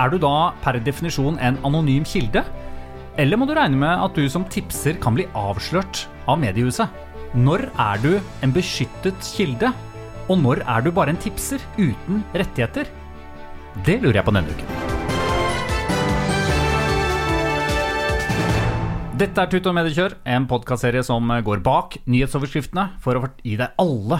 [0.00, 2.44] er du da per definisjon en anonym kilde?
[3.20, 6.88] Eller må du regne med at du som tipser kan bli avslørt av mediehuset?
[7.36, 8.12] Når er du
[8.44, 9.72] en beskyttet kilde?
[10.30, 12.88] Og når er du bare en tipser uten rettigheter?
[13.84, 14.78] Det lurer jeg på denne uken.
[19.22, 23.76] Dette er Tut og Mediekjør, en podkastserie som går bak nyhetsoverskriftene for å gi deg
[23.78, 24.18] alle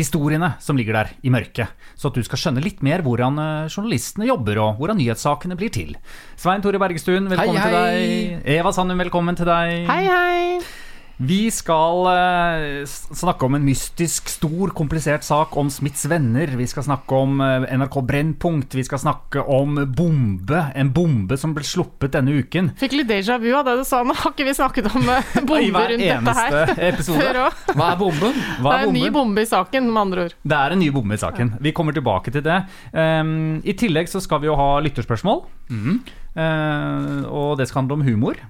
[0.00, 3.70] historiene som ligger der i mørket, så at du skal skjønne litt mer hvordan eh,
[3.70, 5.96] journalistene jobber og hvordan nyhetssakene blir til.
[6.40, 7.96] Svein Tore Bergestuen, velkommen Hei, hei.
[7.96, 8.46] til deg.
[8.58, 9.84] Eva Sandum, velkommen til deg.
[9.90, 10.89] Hei, hei.
[11.20, 16.48] Vi skal uh, snakke om en mystisk, stor, komplisert sak om Smiths venner.
[16.56, 18.72] Vi skal snakke om uh, NRK Brennpunkt.
[18.78, 20.62] Vi skal snakke om bombe.
[20.72, 22.70] En bombe som ble sluppet denne uken.
[22.80, 24.16] Fikk litt déjà vu av det du sa nå.
[24.16, 27.26] Har ikke vi snakket om uh, bomber rundt dette her eneste episode.
[27.26, 27.58] før òg?
[27.74, 28.38] Hva er bomben?
[28.62, 30.38] Hva Det er en ny bombe i saken, med andre ord.
[30.40, 31.52] Det er en ny bombe i saken.
[31.60, 32.62] Vi kommer tilbake til det.
[32.96, 35.44] Um, I tillegg så skal vi jo ha lytterspørsmål.
[35.68, 36.00] Mm.
[36.32, 38.40] Uh, og det skal handle om humor.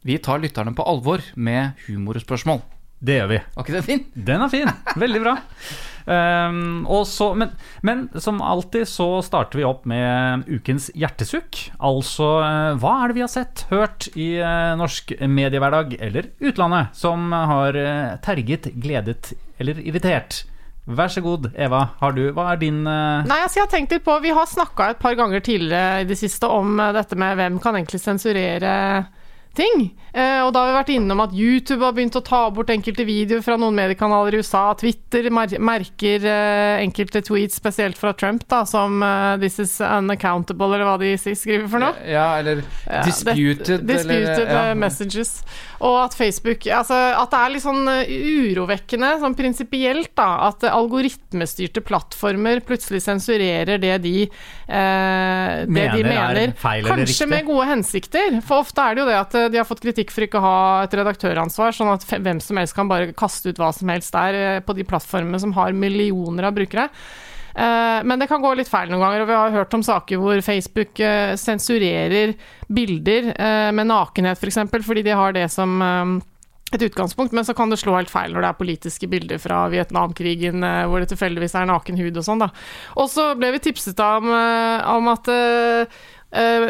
[0.00, 2.62] Vi tar lytterne på alvor med humorspørsmål.
[3.00, 3.38] Det gjør vi.
[3.54, 4.02] Var ikke den fin?
[4.12, 4.70] Den er fin.
[5.00, 5.34] Veldig bra.
[6.04, 7.52] Um, og så, men,
[7.84, 11.62] men som alltid så starter vi opp med ukens hjertesukk.
[11.76, 16.96] Altså eh, hva er det vi har sett, hørt i eh, norsk mediehverdag eller utlandet
[16.96, 20.42] som har eh, terget, gledet eller irritert?
[20.88, 21.86] Vær så god, Eva.
[22.00, 23.20] Har du, hva er din uh...
[23.28, 26.08] Nei, altså jeg har tenkt litt på Vi har snakka et par ganger tidligere i
[26.08, 28.72] det siste om dette med hvem kan egentlig sensurere
[29.54, 29.96] ting.
[30.10, 33.06] Eh, og da har vi vært innom at YouTube har begynt å ta bort enkelte
[33.06, 34.64] videoer fra noen mediekanaler i USA.
[34.78, 40.74] Twitter mer merker eh, enkelte tweets, spesielt fra Trump, da, som eh, 'this is unaccountable',
[40.74, 41.94] eller hva de skriver for noe.
[42.06, 44.78] Ja, eller Ja, disputed, det, disputed eller ja.
[44.78, 45.40] messages.
[45.80, 51.82] Og at Facebook Altså at det er litt sånn urovekkende, sånn prinsipielt, da, at algoritmestyrte
[51.84, 56.52] plattformer plutselig sensurerer det de eh, det Mener de er mener.
[56.58, 58.40] Kanskje med gode hensikter.
[58.46, 60.60] For ofte er det jo det at de har fått kritikk for ikke å ha
[60.86, 64.38] et redaktøransvar, sånn at hvem som helst kan bare kaste ut hva som helst der
[64.38, 66.88] eh, på de plattformene som har millioner av brukere.
[67.52, 70.16] Eh, Men det kan gå litt feil noen ganger, og vi har hørt om saker
[70.22, 72.32] hvor Facebook eh, sensurerer
[72.72, 73.34] bilder
[73.76, 75.82] med nakenhet f.eks., for eksempel, fordi de har det som
[76.70, 79.64] et utgangspunkt, men så kan det slå helt feil når det er politiske bilder fra
[79.72, 82.52] Vietnamkrigen hvor det tilfeldigvis er naken hud og sånn, da.
[82.94, 85.32] Og så ble vi tipset om, om at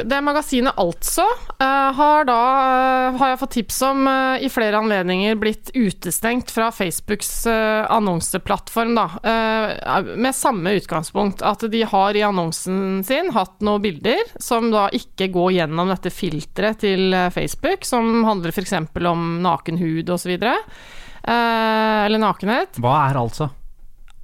[0.08, 1.26] det magasinet Altså
[1.60, 2.36] eh, har da,
[3.10, 7.84] eh, har jeg fått tips om eh, i flere anledninger blitt utestengt fra Facebooks eh,
[7.92, 9.04] annonseplattform, da.
[9.20, 14.86] eh, Med samme utgangspunkt, at de har i annonsen sin hatt noen bilder som da
[14.96, 18.78] ikke går gjennom dette filteret til eh, Facebook, som handler f.eks.
[19.12, 20.38] om naken hud osv.
[20.40, 20.60] Eh,
[21.28, 22.80] eller nakenhet.
[22.80, 23.52] Hva er altså?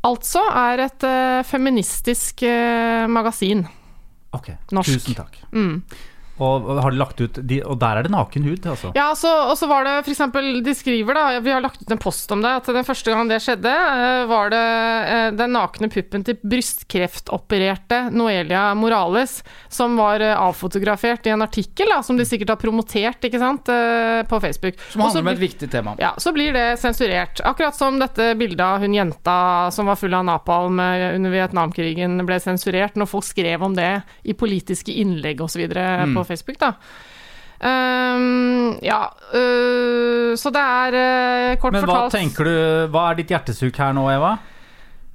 [0.06, 3.66] Altså er et eh, feministisk eh, magasin.
[4.36, 4.92] Ok, Norsk.
[4.92, 5.40] tusen takk.
[5.52, 5.82] Mm.
[6.36, 8.90] Og, og har de lagt ut de, Og der er det naken hud, altså?
[8.96, 12.00] Ja, så, og så var det eksempel, de skriver da, vi har lagt ut en
[12.00, 15.88] post om det, at den første gang det skjedde, eh, var det eh, den nakne
[15.92, 19.38] puppen til brystkreftopererte Noelia Morales,
[19.72, 23.68] som var eh, avfotografert i en artikkel da, som de sikkert har promotert, ikke sant,
[24.28, 24.78] på Facebook.
[24.92, 25.94] Som handler om et viktig tema.
[26.00, 27.40] Ja, så blir det sensurert.
[27.44, 29.36] Akkurat som dette bildet av hun jenta
[29.74, 33.90] som var full av napalm under Vietnamkrigen ble sensurert når folk skrev om det
[34.28, 35.64] i politiske innlegg osv.
[35.66, 36.14] Mm.
[36.16, 36.74] på Facebook, da.
[37.56, 42.56] Um, ja, uh, så det er uh, kort Men hva tenker du
[42.92, 44.34] Hva er ditt hjertesuk her nå, Eva?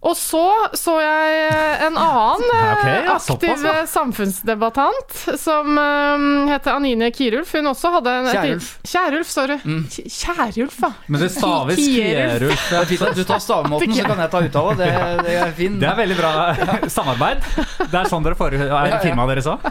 [0.02, 0.42] Og så
[0.74, 1.42] så jeg
[1.86, 3.74] en annen okay, ja, aktiv såpass, ja.
[3.86, 7.54] samfunnsdebattant som um, heter Anine Kirulf.
[7.54, 8.72] Hun også hadde en Kjærulf.
[8.90, 9.60] Kjærulf, sorry.
[9.62, 9.84] Mm.
[9.92, 10.90] Kjærulf, da.
[11.06, 11.78] Men det staves.
[11.78, 12.66] Kierulf.
[12.72, 14.76] Det er fint at du tar stavemåten, så kan jeg ta uttale.
[14.82, 14.90] Det,
[15.30, 15.78] det er fin.
[15.86, 16.34] Det er veldig bra
[16.98, 17.46] samarbeid.
[17.86, 18.58] Det er sånn dere får
[19.06, 19.70] firmaet deres òg.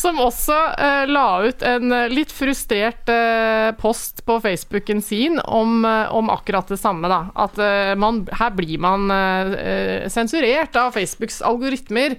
[0.00, 5.84] Som også uh, la ut en eh, litt frustrert uh, post på Facebooken sin om,
[5.84, 7.10] uh, om akkurat det samme.
[7.10, 7.20] Da.
[7.34, 7.58] At
[8.00, 9.10] man, her blir man
[10.12, 12.14] sensurert av Facebooks algoritmer.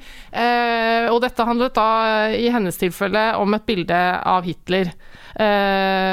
[1.11, 1.87] Og dette handlet da
[2.35, 4.91] i hennes tilfelle om et bilde av Hitler.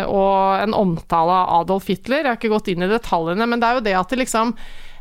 [0.09, 2.23] Og en omtale av Adolf Hitler.
[2.23, 4.55] Jeg har ikke gått inn i detaljene, men det er jo det at det liksom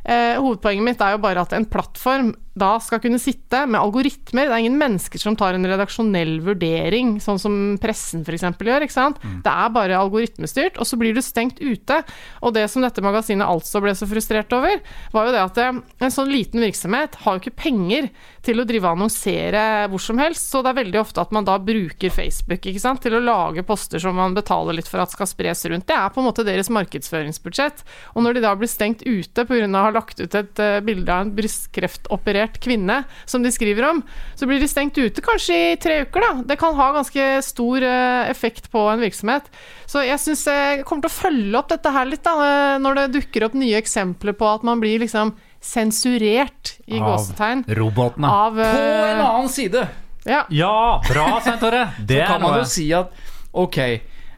[0.07, 4.47] hovedpoenget mitt er jo bare at en plattform da skal kunne sitte med algoritmer.
[4.47, 8.45] Det er ingen mennesker som tar en redaksjonell vurdering, sånn som pressen f.eks.
[8.45, 8.85] gjør.
[8.85, 9.21] ikke sant?
[9.45, 12.01] Det er bare algoritmestyrt, og så blir du stengt ute.
[12.41, 14.81] Og det som dette magasinet altså ble så frustrert over,
[15.13, 18.09] var jo det at eh, en sånn liten virksomhet har jo ikke penger
[18.47, 21.47] til å drive og annonsere hvor som helst, så det er veldig ofte at man
[21.47, 23.03] da bruker Facebook ikke sant?
[23.03, 25.85] til å lage poster som man betaler litt for at skal spres rundt.
[25.89, 27.83] Det er på en måte deres markedsføringsbudsjett.
[28.15, 29.67] Og når de da blir stengt ute pga.
[29.67, 33.99] å ha lagt ut et eh, bilde av en brystkreftoperert kvinne som de skriver om,
[34.39, 36.43] så blir de stengt ute kanskje i tre uker, da.
[36.47, 39.51] Det kan ha ganske stor eh, effekt på en virksomhet.
[39.85, 43.01] Så jeg syns jeg kommer til å følge opp dette her litt, da, eh, når
[43.01, 48.27] det dukker opp nye eksempler på at man blir liksom sensurert, i Av gåsetegn, Robotene.
[48.31, 48.67] av På
[49.11, 49.87] en annen side
[50.27, 50.43] ja.
[50.51, 51.85] Ja, bra, Svein Tore.
[52.07, 53.11] Så kan man jo si at
[53.57, 53.77] ok,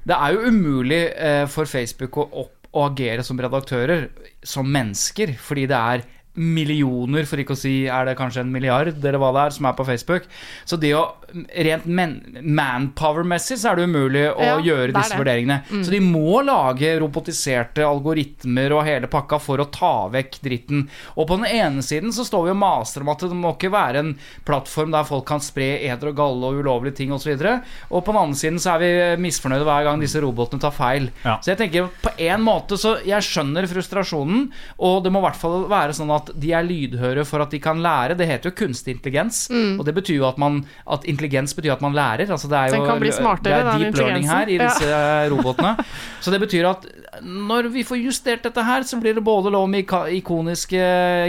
[0.06, 1.02] det er jo umulig
[1.50, 4.08] for Facebook å, opp, å agere som redaktører,
[4.46, 6.04] som mennesker, fordi det er
[6.36, 9.70] millioner, for ikke å si er det kanskje en milliard, eller hva det er, som
[9.70, 10.30] er på Facebook.
[10.70, 11.08] Så det å
[11.56, 15.20] Rent men, manpower-messig så er det umulig å Ja, gjøre det disse det.
[15.22, 15.58] vurderingene.
[15.86, 20.88] Så de må lage robotiserte algoritmer og hele pakka for å ta vekk dritten.
[21.16, 23.72] Og på den ene siden så står vi og maser om at det må ikke
[23.74, 24.14] være en
[24.48, 27.30] plattform der folk kan spre eder og galle og ulovlige ting osv.
[27.34, 27.60] Og, så
[27.92, 28.92] og på den andre siden så er vi
[29.28, 31.10] misfornøyde hver gang disse robotene tar feil.
[31.26, 31.38] Ja.
[31.44, 34.50] Så jeg tenker på en måte så Jeg skjønner frustrasjonen,
[34.80, 37.60] og det må i hvert fall være sånn at de er lydhøre for at de
[37.64, 38.18] kan lære.
[38.20, 41.86] Det heter jo kunstig intelligens, og det betyr jo at man At intelligens betyr at
[41.86, 42.32] man lærer.
[42.32, 44.80] Altså det er jo Den kan bli smartere, det er deep learning her i disse
[44.80, 45.76] disse robotene.
[46.24, 46.88] Så det betyr at
[47.24, 50.82] når vi får justert dette her, så blir det både lov med ikoniske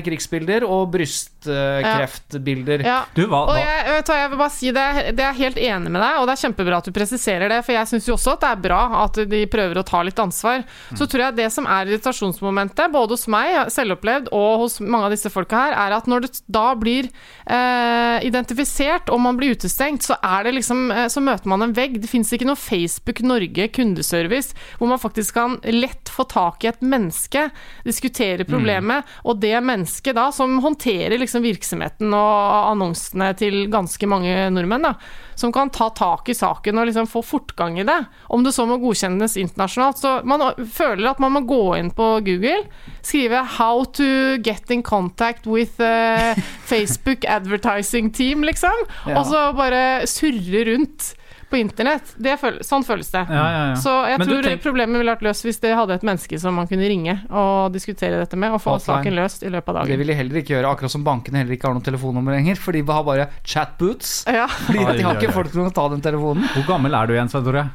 [0.07, 2.85] krigsbilder og brystkreftbilder.
[2.87, 3.01] Ja.
[3.15, 4.87] Du, hva, Og hva jeg, vet du, jeg vil bare si det,
[5.19, 7.77] det er helt enig med deg, og det er kjempebra at du presiserer det, for
[7.77, 10.67] jeg syns jo også at det er bra at de prøver å ta litt ansvar.
[10.99, 15.15] Så tror jeg det som er irritasjonsmomentet, både hos meg, selvopplevd, og hos mange av
[15.15, 17.09] disse folka her, er at når det da blir
[17.47, 21.75] eh, identifisert og man blir utestengt, så er det liksom eh, Så møter man en
[21.75, 22.01] vegg.
[22.01, 26.71] Det fins ikke noe Facebook Norge kundeservice hvor man faktisk kan lett få tak i
[26.71, 27.51] et menneske,
[27.85, 34.49] diskutere problemet, og det mennesket da, som håndterer liksom virksomheten og annonsene til ganske mange
[34.53, 34.95] nordmenn, da,
[35.41, 37.99] som kan ta tak i saken og liksom få fortgang i det,
[38.29, 40.01] om det så må godkjennes internasjonalt.
[40.01, 42.67] Så man føler at man må gå inn på Google,
[43.01, 44.11] skrive 'How to
[44.45, 46.37] get in contact with eh,
[46.71, 48.77] Facebook advertising team', liksom,
[49.07, 49.19] Ja.
[49.19, 51.15] og så bare surre rundt
[51.51, 52.15] på internett.
[52.17, 53.25] Det føl sånn føles det.
[53.29, 53.75] Ja, ja, ja.
[53.83, 56.55] Så jeg Men tror tenk- problemet ville vært løst hvis det hadde et menneske som
[56.55, 59.03] man kunne ringe og diskutere dette med, og få Hotline.
[59.03, 59.89] saken løst i løpet av dagen.
[59.91, 62.57] Det vil de heller ikke gjøre, akkurat som bankene heller ikke har noe telefonnummer lenger.
[62.57, 64.25] For de har bare chatboots.
[64.31, 64.47] Ja.
[64.47, 66.45] Fordi de har ikke folk til å ta den telefonen.
[66.55, 67.67] Hvor gammel er du igjen, Svein Tore?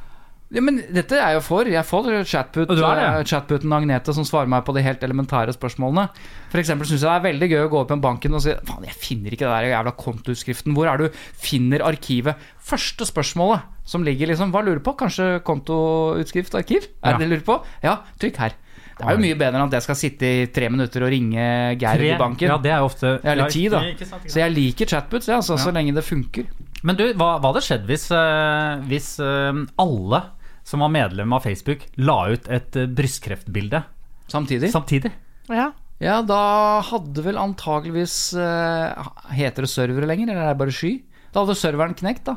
[0.54, 1.66] Ja, men dette er jeg jo for.
[1.66, 2.78] Jeg får chatput, det?
[2.86, 6.04] eh, chatboten Agnete som svarer meg på de helt elementære spørsmålene.
[6.54, 8.86] Eksempel syns jeg det er veldig gøy å gå opp i banken og si Faen,
[8.86, 10.75] jeg finner ikke det der jævla kontoutskriften.
[10.78, 11.08] Hvor er du
[11.42, 12.38] finner arkivet?
[12.62, 14.94] Første spørsmålet som ligger liksom Hva lurer du på?
[15.02, 16.88] Kanskje kontoutskrift, arkiv?
[17.04, 17.18] Er Ja.
[17.18, 17.66] det det du lurer på?
[17.84, 18.54] Ja, trykk her.
[18.96, 21.75] Det er jo mye bedre enn at jeg skal sitte i tre minutter og ringe
[21.82, 22.48] Geir i banken.
[22.48, 23.82] Ja, det er jo ofte Eller ti, da.
[23.82, 24.32] Ikke sant, ikke sant.
[24.32, 26.46] Så jeg liker chatputs, ja, altså, så lenge det funker.
[26.86, 30.22] Men du, hva, hva hadde skjedd hvis, eh, hvis eh, alle
[30.65, 33.84] som var medlem av Facebook, la ut et uh, brystkreftbilde
[34.31, 34.72] Samtidig.
[34.74, 35.12] samtidig?
[35.53, 35.72] Ja.
[36.01, 40.98] Ja, da hadde vel antageligvis uh, Heter det servere lenger, eller er det bare sky?
[41.31, 42.36] Da hadde serveren knekt, da.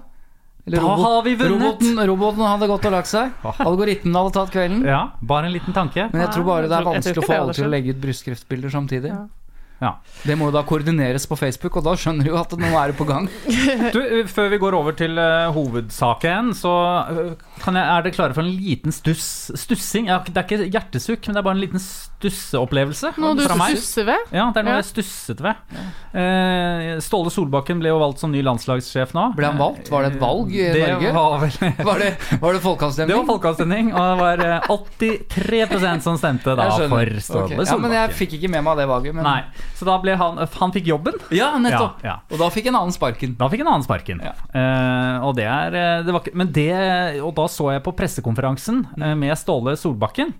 [0.68, 1.56] Eller Da har vi vunnet!
[1.56, 3.32] Roboten, roboten hadde gått og lagt seg.
[3.70, 4.84] Algoritmen hadde tatt kvelden.
[4.86, 6.10] Ja, bare en liten tanke.
[6.12, 8.74] Men jeg tror bare det er vanskelig å få alle til å legge ut brystkreftbilder
[8.74, 9.14] samtidig.
[9.14, 9.24] Ja.
[10.26, 12.90] Det må jo da koordineres på Facebook, og da skjønner du jo at nå er
[12.90, 13.28] det på gang.
[13.94, 16.72] Du, eh, før vi går over til uh, hovedsaken, så
[17.62, 20.10] kan jeg, er dere klare for en liten stuss, stussing?
[20.10, 21.84] Ja, det er ikke hjertesukk, men det er bare en liten
[22.18, 23.76] stusseopplevelse Noe du meg.
[23.78, 24.32] stusser ved?
[24.34, 24.82] Ja, det er noe Ja.
[24.82, 25.54] jeg stusset ved.
[26.18, 29.34] Eh, Ståle Solbakken ble jo valgt som ny landslagssjef nå.
[29.36, 29.90] Ble han valgt?
[29.90, 31.12] Var det et valg i det Norge?
[31.14, 32.10] Var vel, Var det,
[32.40, 32.58] var det
[33.08, 37.66] det var folkeavstemning, og det var eh, 83% som stemte da for Ståle Solbakken.
[37.66, 39.14] Ja, men jeg fikk ikke med meg det valget.
[39.14, 39.42] Men Nei,
[39.78, 41.18] Så da ble han Han fikk jobben.
[41.34, 42.02] Ja, nettopp.
[42.02, 42.16] Ja, ja.
[42.32, 43.36] Og da fikk en annen sparken.
[43.38, 44.20] Da fikk en annen sparken.
[44.24, 44.34] Ja.
[44.52, 46.68] Eh, og det er eh, det var, Men det
[47.22, 50.34] Og da så jeg på pressekonferansen eh, med Ståle Solbakken.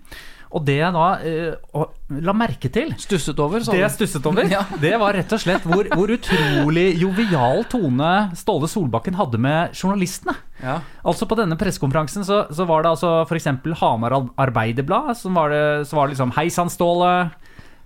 [0.49, 1.83] Og det jeg da eh,
[2.25, 4.63] la merke til Stusset over, det jeg stusset over, Ja.
[4.81, 10.33] det var rett og slett hvor, hvor utrolig jovial tone Ståle Solbakken hadde med journalistene.
[10.63, 10.79] Ja.
[11.05, 13.45] Altså På denne pressekonferansen så, så var det altså f.eks.
[13.79, 15.13] Hamar Ar- Arbeiderblad.
[15.21, 17.13] Som var det, så var det liksom Hei sann, Ståle.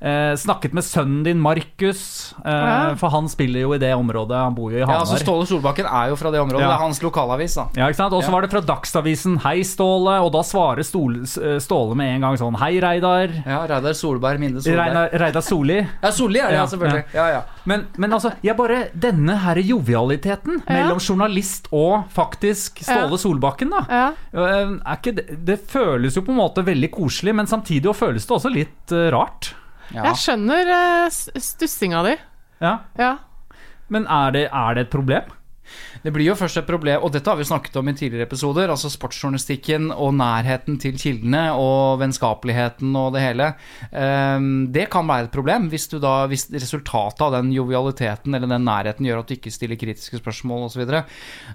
[0.03, 2.33] Eh, snakket med sønnen din, Markus.
[2.45, 2.95] Eh, Ja.
[2.99, 4.35] For han spiller jo i det området.
[4.35, 6.59] Han bor jo i ja, altså Ståle Solbakken er jo fra det området.
[6.65, 6.67] Ja.
[6.73, 7.65] Det er hans lokalavis, da.
[7.79, 8.13] Ja, ikke sant?
[8.13, 8.31] Og så Ja.
[8.35, 11.23] var det fra Dagsavisen 'Hei, Ståle', og da svarer Ståle,
[11.61, 13.45] Ståle med en gang sånn 'Hei, Reidar'.
[13.45, 14.87] Ja, Reidar Solberg, Minde Solberg.
[14.87, 15.87] Reidar, Reidar Solli.
[16.03, 17.03] Ja, Solli er det, ja, Ja, selvfølgelig.
[17.13, 17.41] Ja, ja.
[17.65, 20.73] Men, men altså, jeg bare Denne her jovialiteten Ja.
[20.83, 23.17] mellom journalist og faktisk Ståle Ja.
[23.17, 23.85] Solbakken, da.
[23.89, 24.11] Ja.
[24.33, 28.25] øh, Er ikke det, det føles jo på en måte veldig koselig, men samtidig føles
[28.27, 29.53] det også litt uh, rart.
[29.91, 30.07] Ja.
[30.09, 32.17] Jeg skjønner uh, stussinga di.
[32.63, 32.77] Ja.
[32.99, 33.13] Ja.
[33.91, 35.33] Men er det, er det et problem?
[36.03, 38.71] Det blir jo først et problem, og dette har vi snakket om i tidligere episoder,
[38.71, 43.53] altså sportsjournalistikken og nærheten til kildene og vennskapeligheten og det hele.
[43.91, 48.65] Ehm, Det kan være et problem hvis, da, hvis resultatet av den jovialiteten eller den
[48.65, 50.83] nærheten gjør at du ikke stiller kritiske spørsmål osv.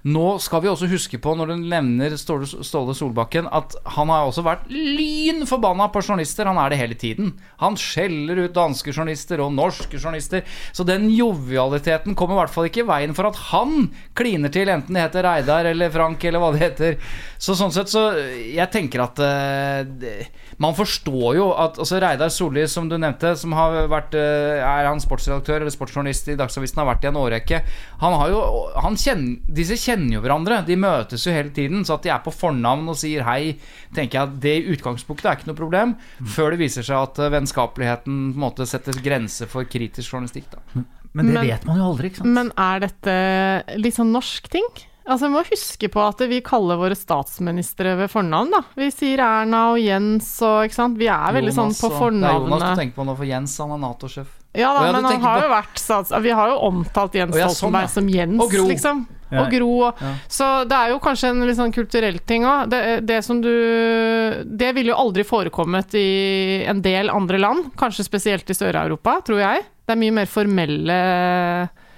[0.04, 4.44] Nå skal vi også huske på, når du nevner Ståle, Solbakken, at han har også
[4.46, 6.48] vært lyn forbanna på journalister.
[6.48, 7.34] Han er det hele tiden.
[7.62, 10.44] Han skjeller ut danske journalister og norske journalister.
[10.72, 14.70] Så den jovialiteten kommer i hvert fall ikke i veien for at han kliner til,
[14.72, 16.96] enten det heter Reidar eller Frank eller hva det heter.
[17.38, 20.24] Så sånn sett så Jeg tenker at uh,
[20.58, 24.88] man forstår jo at altså Reidar Solli, som du nevnte, som har vært uh, Er
[24.88, 27.62] han sportsredaktør eller sportsjournalist i Dagsavisen, har vært i en årrekke.
[28.02, 28.42] Han har jo
[28.78, 30.62] han kjenner, Disse kjenner jo hverandre.
[30.66, 31.84] De møtes jo hele tiden.
[31.86, 33.56] Så at de er på fornavn og sier hei,
[33.94, 35.96] tenker jeg at det i utgangspunktet er ikke noe problem.
[36.34, 40.50] Før det viser seg at eh, vennskapeligheten på en måte setter grenser for kritisk journalistikk.
[40.54, 40.84] Da.
[41.14, 42.34] Men det Men- vet man jo aldri, ikke sant?
[42.34, 44.66] Men er dette litt sånn norsk ting?
[45.08, 48.50] Altså, Vi må huske på at vi kaller våre statsministre ved fornavn.
[48.50, 48.60] da.
[48.76, 50.98] Vi sier Erna og Jens og ikke sant.
[50.98, 52.20] Vi er veldig sånn på fornavnet.
[52.20, 54.26] Det er Jonas du tenker på nå, for Jens han er Nato-sjef.
[54.54, 56.10] Ja da, men han har på- jo vært stats...
[56.22, 57.86] Vi har jo omtalt Jens Stoltenberg sånn, ja.
[57.86, 58.66] som Jens, Og Gro.
[58.68, 59.06] liksom.
[59.30, 59.40] Ja.
[59.44, 59.80] Og Gro.
[59.88, 60.14] og- Ja.
[60.28, 62.68] Så det er jo kanskje en litt sånn kulturell ting òg.
[62.68, 68.04] Det, det som du Det ville jo aldri forekommet i en del andre land, kanskje
[68.04, 69.64] spesielt i Sør-Europa, tror jeg.
[69.88, 70.96] Det er mye mer formelle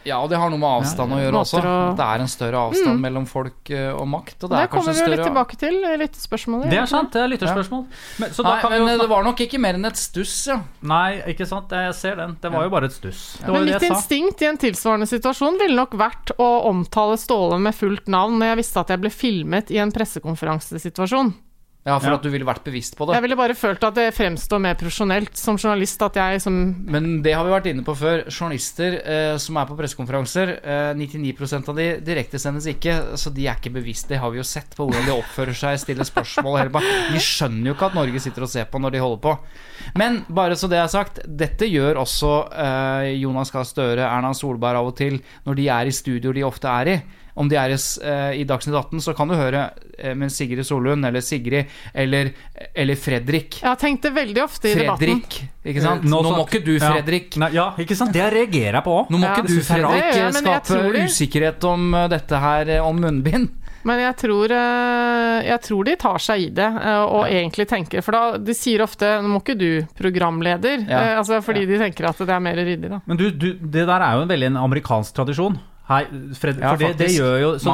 [0.07, 1.59] Ja, og det har noe med avstand å gjøre også.
[1.61, 4.37] Å- Det er en større avstand mellom folk eh, og makt.
[4.45, 7.11] Og det, Det er kommer vi jo litt tilbake til i spørsmål, Det er sant,
[7.13, 7.83] det er lytterspørsmål.
[8.23, 10.57] Men, så Nei, men eh, det var nok ikke mer enn et stuss, ja.
[10.81, 12.39] Nei, ikke sant, jeg ser den.
[12.41, 13.37] Det var jo bare et stuss.
[13.43, 13.99] Det var Men mitt det jeg sa.
[13.99, 18.55] instinkt i en tilsvarende situasjon ville nok vært å omtale Ståle med fullt navn når
[18.55, 21.35] jeg visste at jeg ble filmet i en pressekonferansesituasjon.
[21.87, 22.15] Ja, for Ja.
[22.19, 23.15] at du ville vært bevisst på det.
[23.17, 27.23] Jeg ville bare følt at det fremstår mer profesjonelt som journalist at jeg som Men
[27.23, 28.25] det har vi vært inne på før.
[28.29, 33.57] Journalister eh, som er på pressekonferanser, eh, 99% av de direktesendes ikke, så de er
[33.57, 34.09] ikke bevisst.
[34.09, 36.69] Det har vi jo sett på hvordan de oppfører seg, stiller spørsmål.
[36.71, 39.39] De skjønner jo ikke at Norge sitter og ser på når de holder på.
[39.97, 44.77] Men bare så det er sagt, dette gjør også eh, Jonas Gahr Støre, Erna Solberg
[44.77, 46.99] av og til, når de er i studio de ofte er i.
[47.41, 49.63] Om de er i, eh, i Dagsnytt 18, så kan du høre
[49.99, 52.33] eh, med Sigrid Solund eller Sigrid eller,
[52.75, 53.61] eller Fredrik.
[53.63, 55.23] Jeg har tenkt det veldig ofte i debatten.
[55.23, 55.39] Fredrik,
[55.73, 56.05] ikke sant?
[56.05, 56.91] Nå, Nå, må ikke du, Ja.
[56.93, 57.39] Fredrik.
[57.41, 58.13] Nei, ja, ikke sant?
[58.13, 59.09] Det reagerer jeg på òg.
[59.11, 63.01] Nå må Ja, ikke du, Fredrik, ja, skape det- usikkerhet om dette her eh, om
[63.01, 63.49] munnbind.
[63.83, 68.03] Men jeg tror, eh, jeg tror de tar seg i det, og og egentlig tenker
[68.05, 70.99] For da, de sier ofte 'nå må ikke du, programleder', Ja.
[71.01, 73.01] eh, altså fordi de tenker at det er mer ryddig, da.
[73.07, 75.59] Men du, du, det der er jo en veldig en amerikansk tradisjon.
[75.91, 76.05] Hei,
[76.39, 77.73] Fred, Ja, for det, det gjør jo så,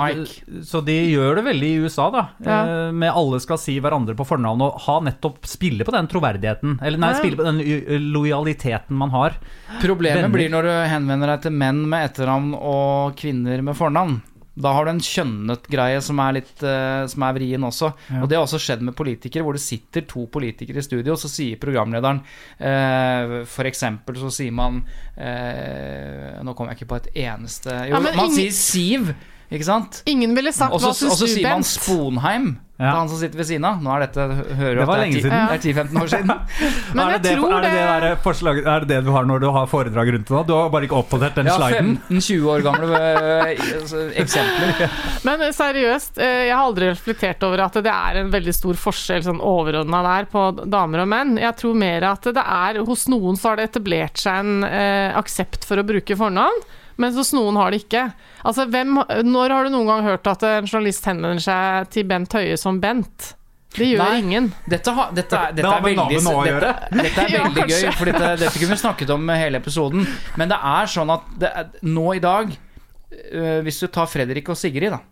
[0.65, 2.23] så de gjør det veldig i USA, da.
[2.47, 2.61] Ja.
[2.65, 6.79] Eh, med alle skal si hverandre på fornavn og ha nettopp spille på den troverdigheten.
[6.81, 7.19] Eller nei, Ja.
[7.21, 9.37] spille på den uh, lojaliteten man har.
[9.83, 10.33] Problemet Venner.
[10.33, 14.17] blir når du henvender deg til menn med etternavn og kvinner med fornavn.
[14.57, 17.91] Da har du en kjønnet greie som er litt eh, Som er vrien også.
[18.09, 18.23] Ja.
[18.23, 21.21] Og det har også skjedd med politikere, hvor det sitter to politikere i studio, og
[21.21, 22.23] så sier programlederen
[22.59, 23.37] eh,
[23.69, 24.81] eksempel så sier man
[25.17, 29.15] eh, Nå kommer jeg ikke på et eneste Jo, Ja, man ingen- sier Siv,
[29.53, 30.03] ikke sant?
[30.09, 32.55] Ingen ville sagt hva syns og så sier man Sponheim.
[32.77, 32.91] Det Ja.
[32.93, 33.79] er han som sitter ved siden av.
[33.81, 34.21] Nå er dette
[34.59, 35.33] hører Det var at siden.
[35.33, 36.27] det er 10-15 år siden.
[36.97, 39.25] Men er, jeg det det, tror er, det det der er det det du har
[39.25, 40.35] når du har foredrag rundt det?
[40.37, 40.43] da?
[40.45, 41.95] Du har bare ikke oppdatert den Ja, sliden?
[42.11, 44.93] 15-20 år gamle eh, altså, eksempler.
[45.31, 48.75] Men eh, seriøst, eh, jeg har aldri reflektert over at det er en veldig stor
[48.85, 51.37] forskjell sånn overordna der på damer og menn.
[51.41, 55.17] Jeg tror mer at det er hos noen så har det etablert seg en eh,
[55.17, 56.61] aksept for å bruke fornavn.
[56.97, 58.03] Mens hos noen har det ikke.
[58.47, 58.95] Altså, hvem,
[59.29, 62.79] når har du noen gang hørt at en journalist henvender seg til Bent Høie som
[62.81, 63.35] Bent?
[63.77, 64.21] Det gjør Nei.
[64.23, 64.47] ingen.
[64.73, 68.09] Dette, ha, dette, er, dette Det er veldig dette, dette er Ja, veldig gøy, for
[68.09, 70.07] dette, dette kunne vi snakket om hele episoden.
[70.41, 74.49] Men det er sånn at det er, nå i dag øh, Hvis du tar Fredrik
[74.49, 75.03] og Sigrid, da.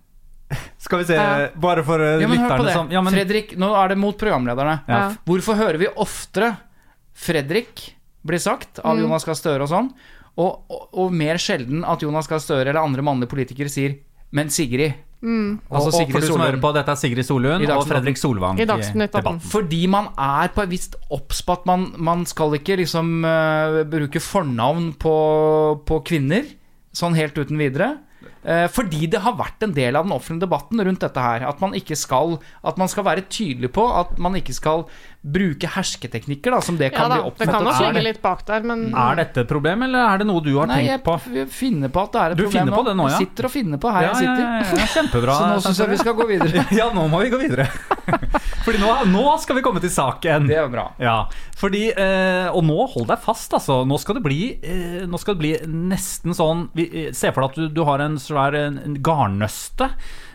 [0.81, 1.51] Skal vi se, Ja.
[1.61, 4.79] bare for uh, Ja, men lytterne som ja, men, Fredrik, nå er det mot programlederne.
[5.29, 6.55] Hvorfor hører vi oftere
[7.15, 7.91] Fredrik
[8.25, 9.05] bli sagt av Mm.
[9.05, 9.91] Jonas Gahr Støre og sånn,
[10.35, 13.99] og, og, og mer sjelden at Jonas Gahr Støre eller andre mannlige politikere sier
[14.35, 14.95] 'men Sigrid'.
[15.25, 15.61] Mm.
[15.71, 18.59] og, Altså og for du som hører på, dette er Sigrid Solund og Fredrik Solvang
[18.61, 19.15] I Dagsnytt 18.
[19.15, 19.41] debatten.
[19.55, 23.85] Fordi man er på et visst obs på at man, man skal ikke liksom uh,
[23.89, 25.15] bruke fornavn på,
[25.89, 26.45] på kvinner,
[26.93, 27.95] sånn helt uten videre.
[28.45, 31.47] Uh, fordi det har vært en del av den offentlige debatten rundt dette her.
[31.49, 34.85] At man ikke skal At man skal være tydelig på at man ikke skal
[35.25, 37.95] bruke hersketeknikker, da, som det Ja kan da, bli det oppfattet kan nok kan ligge
[37.95, 40.67] det- litt bak der, men Er dette et problem, eller er det noe du har
[40.69, 41.15] Nei, tenkt på?
[41.27, 43.19] Nei, jeg finner på at det er et Du problem finner på det nå, ja?
[43.19, 44.45] Jeg sitter og finner på her Ja, jeg sitter.
[44.45, 45.35] ja, ja, ja, kjempebra.
[45.41, 46.67] Så nå syns jeg vi skal gå videre.
[46.81, 47.67] Ja, nå må vi gå videre.
[48.65, 50.47] Fordi nå, nå skal vi komme til saken.
[50.49, 50.87] Det er bra.
[51.01, 51.17] Ja,
[51.61, 53.83] fordi, eh, og nå hold deg fast, altså.
[53.87, 55.53] Nå skal det bli, eh, nå skal det bli
[55.89, 58.97] nesten sånn vi, eh, Se for deg at du, du har en svær en, en
[59.05, 59.91] garnnøste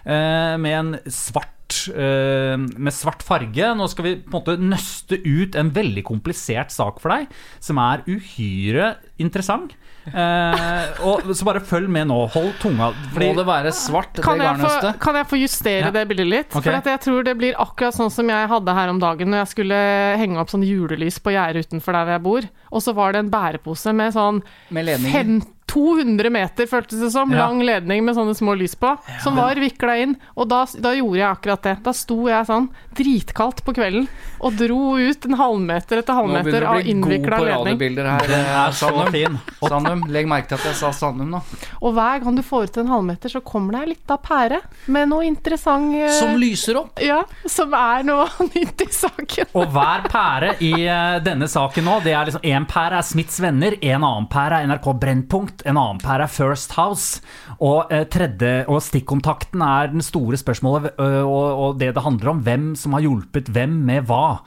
[0.05, 3.73] med en svart eh, med svart farge.
[3.77, 7.27] Nå skal vi på en måte nøste ut en veldig komplisert sak for deg,
[7.63, 9.75] som er uhyre interessant.
[10.09, 12.15] Eh, og Så bare følg med nå.
[12.33, 12.87] Hold tunga
[13.19, 15.91] Må det være svart, det kan jeg, få, kan jeg få justere Ja.
[15.93, 16.49] det bildet litt?
[16.49, 16.63] Okay.
[16.71, 19.43] For at jeg tror det blir akkurat sånn som jeg hadde her om dagen når
[19.43, 19.77] jeg skulle
[20.17, 22.49] henge opp sånn julelys på gjerdet utenfor der hvor jeg bor.
[22.71, 24.41] Og så var det en bærepose med sånn
[24.73, 25.13] Med ledninger.
[25.13, 27.45] fem, 200 meter, føltes det som, Ja.
[27.45, 30.15] lang ledning med sånne små lys på, som var vikla inn.
[30.35, 31.75] Og da, da gjorde jeg akkurat det.
[31.85, 34.07] Da sto jeg sånn, dritkaldt på kvelden,
[34.41, 37.05] og dro ut en halvmeter etter halvmeter av innvikla ledning.
[37.05, 37.55] Nå begynner av du å bli god på ledning.
[37.69, 39.37] radiobilder her, det eh, er så Sandum.
[39.61, 40.03] Sandum.
[40.09, 41.41] Legg merke til at jeg sa Sandum nå.
[41.81, 45.09] Og hver gang du får ut en halvmeter, så kommer det ei lita pære med
[45.11, 46.99] noe interessant uh, Som lyser opp.
[47.03, 49.51] Ja, som er noe nytt i saken.
[49.53, 53.39] Og hver pære i uh, denne saken nå, det er liksom En pære er Smiths
[53.43, 57.21] venner, en annen pære er NRK Brennpunkt, en annen pære er First House,
[57.59, 62.43] og eh, tredje og stikkontakten er den store spørsmålet, og, og det det handler om,
[62.45, 64.39] hvem som har hjulpet hvem med hva.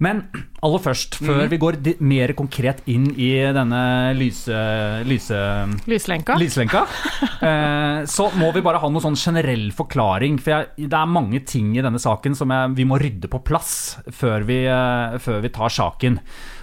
[0.00, 0.22] Men
[0.64, 1.76] aller først, før vi går
[2.08, 3.80] mer konkret inn i denne
[4.16, 4.56] lyse...
[5.04, 5.40] lyse
[5.90, 6.38] Lyslenka.
[6.40, 6.86] Lyslenka.
[7.40, 10.34] Eh, så må vi bare ha noen sånn generell forklaring.
[10.44, 13.40] For jeg, det er mange ting i denne saken som jeg, vi må rydde på
[13.48, 13.72] plass
[14.12, 16.18] før vi, eh, før vi tar saken.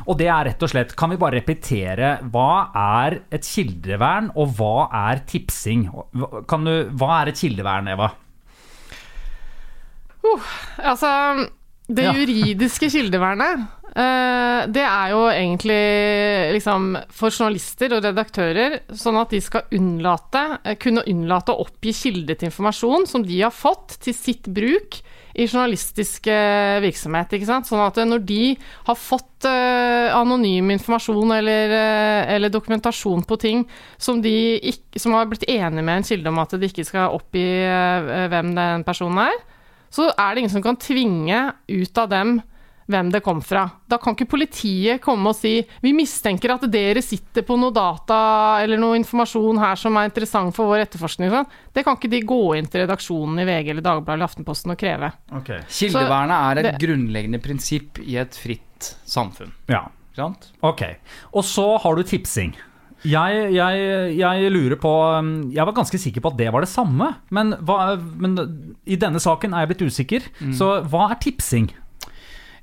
[0.07, 4.53] Og det er rett og slett Kan vi bare repetere hva er et kildevern, og
[4.55, 5.87] hva er tipsing?
[6.15, 8.11] Du, hva er et kildevern, Eva?
[10.83, 11.09] Altså,
[11.87, 12.11] det Ja.
[12.13, 19.39] juridiske kildevernet, eh, det er jo egentlig liksom for journalister og redaktører, sånn at de
[19.39, 24.13] skal unnlate, eh, kunne unnlate å oppgi kilde til informasjon som de har fått til
[24.13, 25.01] sitt bruk
[25.37, 27.35] i journalistisk eh, virksomhet.
[27.37, 27.69] ikke sant?
[27.69, 28.41] Sånn at eh, når de
[28.87, 31.73] har fått eh, anonym informasjon eller,
[32.33, 33.63] eller dokumentasjon på ting
[34.01, 34.33] som de
[34.73, 37.45] ikke, som har blitt enige med en kilde om at de ikke skal oppgi
[38.33, 39.37] hvem den personen er,
[39.93, 42.37] så er det ingen som kan tvinge ut av dem
[42.87, 43.65] hvem det kom fra.
[43.87, 48.19] Da kan ikke politiet komme og si vi mistenker at dere sitter på noe data
[48.63, 51.31] eller noe informasjon her som er interessant for vår etterforskning.
[51.33, 51.49] Sånn.
[51.75, 54.79] Det kan ikke de gå inn til redaksjonen i VG eller Dagbladet eller Aftenposten og
[54.79, 55.11] kreve.
[55.67, 59.51] Kildevernet er et det- grunnleggende prinsipp i et fritt samfunn.
[59.67, 60.51] Ja, sant?
[60.63, 60.83] ok.
[61.33, 62.55] Og så har du tipsing.
[63.05, 66.69] Jeg, jeg, jeg lurer på um, Jeg var ganske sikker på at det var det
[66.71, 68.33] samme, men, hva, men
[68.89, 70.25] i denne saken er jeg blitt usikker.
[70.57, 71.69] Så hva er tipsing?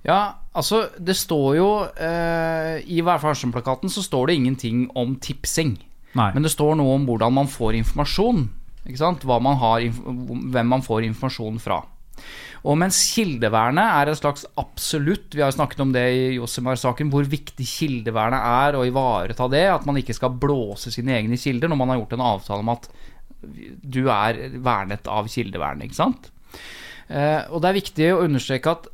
[0.04, 5.78] Ja, altså, det står jo eh, I Vær varsom-plakaten så står det ingenting om tipsing.
[6.14, 6.28] Nei.
[6.36, 8.44] Men det står noe om hvordan man får informasjon.
[8.84, 9.24] Ikke sant?
[9.24, 11.80] Man har, hvem man får informasjon fra.
[12.64, 17.26] Og mens kildevernet er et slags absolutt Vi har snakket om det i Josimar-saken, hvor
[17.28, 19.66] viktig kildevernet er å ivareta det.
[19.72, 22.72] At man ikke skal blåse sine egne kilder når man har gjort en avtale om
[22.76, 22.88] at
[23.44, 25.88] du er vernet av kildevernet.
[25.88, 26.30] Ikke sant?
[27.08, 28.88] Eh, og det er viktig å understreke at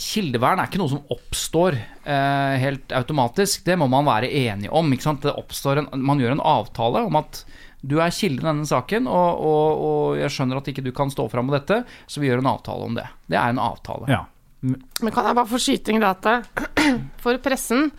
[0.00, 3.64] kildevern er ikke noe som oppstår eh, helt automatisk.
[3.66, 4.92] Det må man være enig om.
[4.94, 5.24] Ikke sant?
[5.24, 7.44] Det en, man gjør en avtale om at
[7.82, 11.10] du er kilden i denne saken, og, og, og jeg skjønner at ikke du kan
[11.10, 13.08] stå fram med dette, så vi gjør en avtale om det.
[13.26, 14.06] Det er en avtale.
[14.12, 14.22] Ja.
[14.62, 16.28] Men kan jeg bare få skyte inn at
[17.24, 17.90] for pressen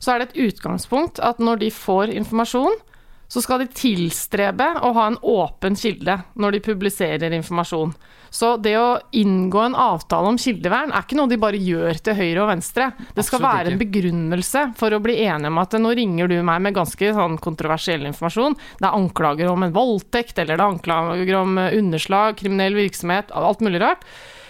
[0.00, 2.80] så er det et utgangspunkt at når de får informasjon,
[3.28, 7.92] så skal de tilstrebe å ha en åpen kilde når de publiserer informasjon.
[8.36, 12.18] Så det å inngå en avtale om kildevern er ikke noe de bare gjør til
[12.18, 12.90] høyre og venstre.
[13.16, 16.36] Det skal Absolutt være en begrunnelse for å bli enige om at nå ringer du
[16.44, 18.58] meg med ganske sånn kontroversiell informasjon.
[18.80, 23.64] Det er anklager om en voldtekt, eller det er anklager om underslag, kriminell virksomhet, alt
[23.64, 24.04] mulig rart.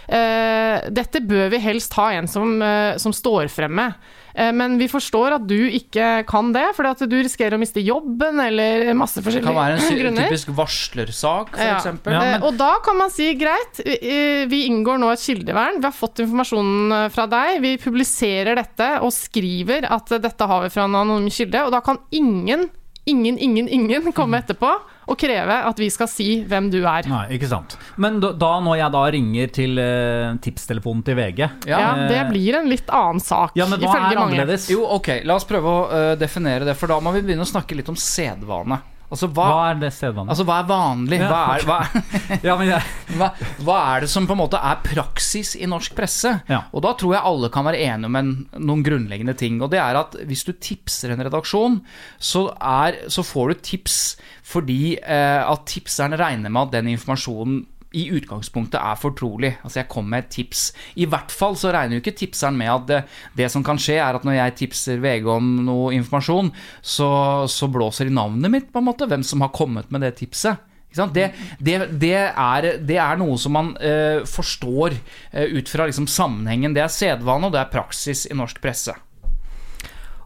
[0.09, 3.95] Eh, dette bør vi helst ha en som, eh, som står frem med.
[4.37, 7.81] Eh, Men vi forstår at du ikke kan det, fordi at du risikerer å miste
[7.81, 9.79] jobben eller masse forskjellige grunner.
[9.81, 11.65] Det kan være en typisk varslersak, f.eks.
[11.65, 11.77] Ja.
[11.79, 12.13] eksempel.
[12.13, 15.81] Ja, Og da kan man si greit, vi vi inngår nå et kildevern.
[15.81, 17.61] Vi har fått informasjonen fra deg.
[17.63, 21.65] Vi publiserer dette og skriver at dette har vi fra en anonym kilde.
[21.67, 22.69] Og da kan ingen,
[23.07, 24.71] ingen, ingen, ingen komme etterpå
[25.07, 27.07] og kreve at vi skal si hvem du er.
[27.07, 27.77] Nei, ikke sant.
[28.03, 31.79] Men da, da når jeg da ringer til eh, tipstelefonen til VG Ja.
[31.79, 34.35] Ja, eh, Det blir en litt annen sak, Ja, men hva ifølge er mange.
[34.41, 34.67] annerledes?
[34.73, 37.53] Jo, ok, la oss prøve å øh, definere det, for da må vi begynne å
[37.53, 38.81] snakke litt om sedvane.
[39.07, 40.33] Altså, hva, Hva er det sedvanlig?
[40.35, 41.19] altså, hva er vanlig?
[41.21, 41.77] Ja, Hva er, hva,
[42.49, 43.21] ja, men jeg,
[43.67, 46.33] hva er det som på en måte er praksis i norsk presse?
[46.51, 46.65] Ja.
[46.75, 49.61] Og da tror jeg alle kan være enige om en, noen grunnleggende ting.
[49.63, 51.79] Og det er at hvis du tipser en redaksjon,
[52.19, 54.01] så, er, så får du tips
[54.47, 57.65] fordi eh, at tipseren regner med at den informasjonen
[57.95, 59.53] i utgangspunktet er fortrolig.
[59.63, 60.69] Altså jeg kom med et tips.
[60.99, 63.01] I hvert fall så regner jo ikke tipseren med at det,
[63.39, 67.11] det som kan skje, er at når jeg tipser VG om noe informasjon, så,
[67.51, 69.09] så blåser de navnet mitt, på en måte.
[69.09, 70.63] Hvem som har kommet med det tipset.
[70.97, 71.27] Det,
[71.61, 76.73] det, det, er, det er noe som man uh, forstår uh, ut fra liksom, sammenhengen.
[76.77, 78.95] Det er sedvane, og det er praksis i norsk presse.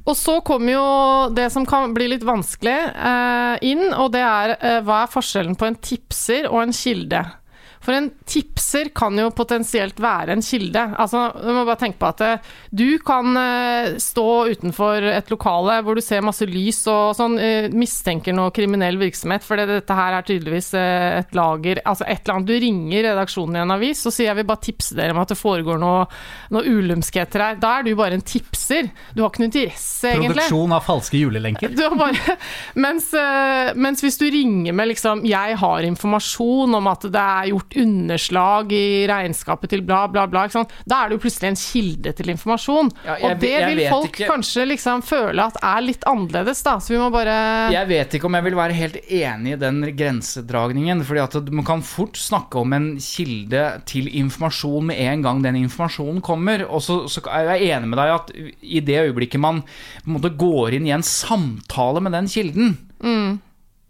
[0.07, 0.87] Og så kommer jo
[1.37, 5.69] det som kan bli litt vanskelig eh, inn, og det er hva er forskjellen på
[5.69, 7.21] en tipser og en kilde?
[7.81, 10.83] For en tipser kan jo potensielt være en kilde.
[11.01, 15.79] Altså, du må bare tenke på at eh, du kan eh, stå utenfor et lokale
[15.87, 20.19] hvor du ser masse lys og sånn, eh, mistenker noe kriminell virksomhet, for dette her
[20.19, 22.51] er tydeligvis et lager Altså et eller annet.
[22.51, 25.33] Du ringer redaksjonen i en avis og sier jeg vil bare tipse dere om at
[25.33, 26.05] det foregår noe,
[26.53, 27.59] noe ulumskheter her.
[27.63, 28.91] Da er du bare en tipser.
[29.17, 30.37] Du har ikke noe interesse, egentlig.
[30.37, 31.73] produksjon av falske julelenker.
[31.73, 32.37] Du har bare,
[32.85, 33.09] mens,
[33.81, 38.73] mens hvis du ringer med liksom 'jeg har informasjon om at det er gjort underslag
[38.73, 40.47] i regnskapet til bla, bla, bla',
[40.87, 42.91] da er det jo plutselig en kilde til informasjon.
[43.05, 46.79] Ja, jeg og det vil folk ikke- kanskje liksom føle at er litt annerledes, da.
[46.79, 49.97] Så vi må bare Jeg vet ikke om jeg vil være helt enig i den
[49.97, 51.05] grensedragningen.
[51.05, 55.57] fordi at Man kan fort snakke om en kilde til informasjon med en gang den
[55.57, 56.63] informasjonen kommer.
[56.71, 58.31] Og så, så er jeg enig med deg at
[58.63, 62.77] i det øyeblikket man på en måte går inn i en samtale med den kilden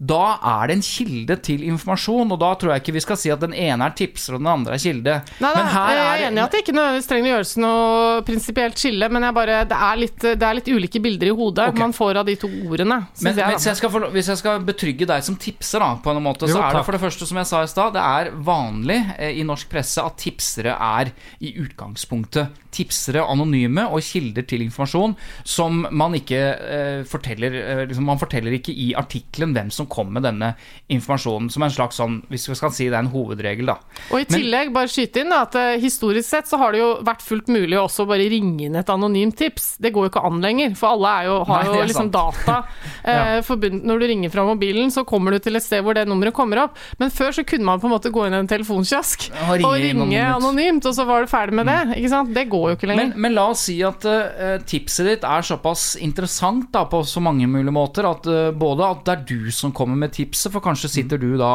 [0.01, 3.29] da er det en kilde til informasjon, og da tror jeg ikke vi skal si
[3.33, 5.17] at den ene er tipser og den andre er kilde.
[5.43, 7.35] Nei, Men nei, her jeg er er- enig i at det ikke nødvendigvis trenger å
[7.35, 11.29] gjøres noe prinsipielt skille, men jeg bare, det, er litt, det er litt ulike bilder
[11.29, 11.83] i hodet okay.
[11.85, 12.99] man får av de to ordene.
[13.21, 16.15] Men, jeg, hvis, jeg skal, få hvis jeg skal betrygge deg som tipser, da, på
[16.15, 18.07] en måte, Jo, så er det for det første, som jeg sa i stad, det
[18.07, 21.13] er vanlig eh, i norsk presse at tipsere er
[21.45, 28.05] i utgangspunktet tipsere anonyme og kilder til informasjon som man ikke eh, forteller eh, liksom,
[28.11, 30.53] Man forteller ikke i artikkelen hvem som kom med denne
[30.91, 33.77] informasjonen, som en slags sånn Hvis vi skal si det er en hovedregel, da.
[34.11, 36.81] Og i Men- tillegg, bare skyte inn da, at eh, historisk sett så har det
[36.83, 39.77] jo vært fullt mulig å også bare ringe inn et anonymt tips.
[39.83, 42.15] Det går jo ikke an lenger, for alle er jo, har Nei, jo liksom sant.
[42.17, 42.57] data
[43.11, 46.07] eh, forbundet Når du ringer fra mobilen, så kommer du til et sted hvor det
[46.11, 46.79] nummeret kommer opp.
[47.01, 49.67] Men før så kunne man på en måte gå inn i en telefonkiosk Og ringe
[49.71, 50.21] og ringe anonymt.
[50.21, 50.37] Mm.
[50.41, 51.79] anonymt, og så var du ferdig med det.
[52.01, 52.35] Ikke sant?
[52.37, 53.11] Det går jo ikke lenger.
[53.13, 57.23] Men, men la oss si at uh, tipset ditt er såpass interessant da, på så
[57.25, 60.65] mange mulige måter at uh, både at det er du som kommer med tipset, for
[60.65, 61.53] kanskje sitter du da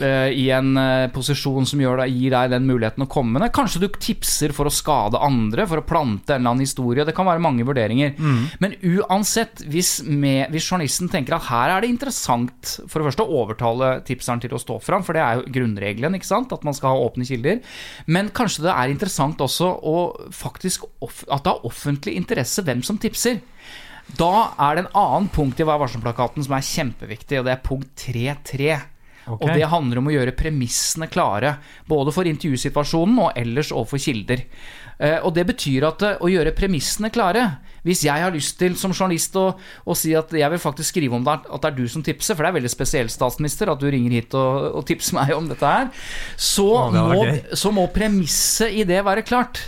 [0.00, 0.72] eh, i en
[1.12, 3.50] posisjon som gjør deg, gir deg den muligheten å komme med det.
[3.56, 7.04] Kanskje du tipser for å skade andre, for å plante en eller annen historie.
[7.06, 8.14] Det kan være mange vurderinger.
[8.62, 13.26] Men uansett, hvis, med, hvis journalisten tenker at her er det interessant for det første
[13.26, 16.54] å overtale tipseren til å stå fram, for det er jo grunnregelen, ikke sant?
[16.54, 17.60] at man skal ha åpne kilder.
[18.10, 19.96] Men kanskje det er interessant også å
[20.40, 23.42] faktisk at det har offentlig interesse hvem som tipser.
[24.18, 27.62] Da er det en annen punkt i Vær varsom-plakaten som er kjempeviktig, og det er
[27.66, 28.72] punkt 3.3.
[29.30, 29.36] Okay.
[29.36, 34.42] Og det handler om å gjøre premissene klare, både for intervjusituasjonen og ellers overfor kilder.
[34.98, 37.44] Eh, Og det betyr at eh, å gjøre premissene klare
[37.86, 41.16] Hvis jeg har lyst til som journalist å, å si at jeg vil faktisk skrive
[41.16, 43.80] om det, at det er du som tipser, for det er veldig spesielt, statsminister, at
[43.80, 45.88] du ringer hit og, og tipser meg om dette her,
[46.36, 47.22] så, det må,
[47.56, 49.62] så må premisset i det være klart.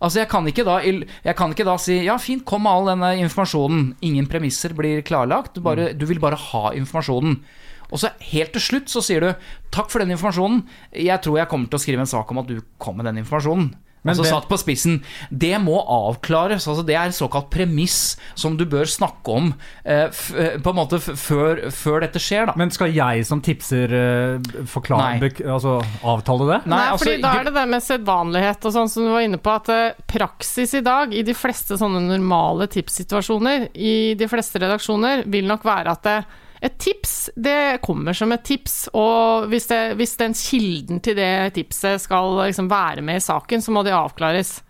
[0.00, 3.12] Altså jeg kan, da, jeg kan ikke da si ja fint, kom med all denne
[3.24, 3.94] informasjonen.
[4.04, 5.56] Ingen premisser blir klarlagt.
[5.56, 7.38] Du, bare, du vil bare ha informasjonen.
[7.86, 10.64] Og så helt til slutt så sier du takk for den informasjonen.
[10.90, 13.22] Jeg tror jeg kommer til å skrive en sak om at du kom med den
[13.22, 13.70] informasjonen.
[14.04, 15.02] Men altså det- satt på spissen.
[15.30, 16.66] Det må avklares.
[16.68, 19.54] altså Det er såkalt premiss som du bør snakke om
[19.84, 22.46] eh, f eh, på en måte f før, før dette skjer.
[22.46, 26.60] da Men skal jeg som tipser eh, forklare, altså, avtale det?
[26.70, 29.38] Nei, altså, fordi da er det det med sedvanlighet og sånn som du var inne
[29.42, 34.62] på, at eh, praksis i dag i de fleste sånne normale tipssituasjoner i de fleste
[34.62, 36.18] redaksjoner vil nok være at det,
[36.64, 41.54] Et tips, det kommer som et tips, og hvis, det, hvis den kilden til det
[41.58, 44.60] tipset skal liksom være med i saken, så må det avklares.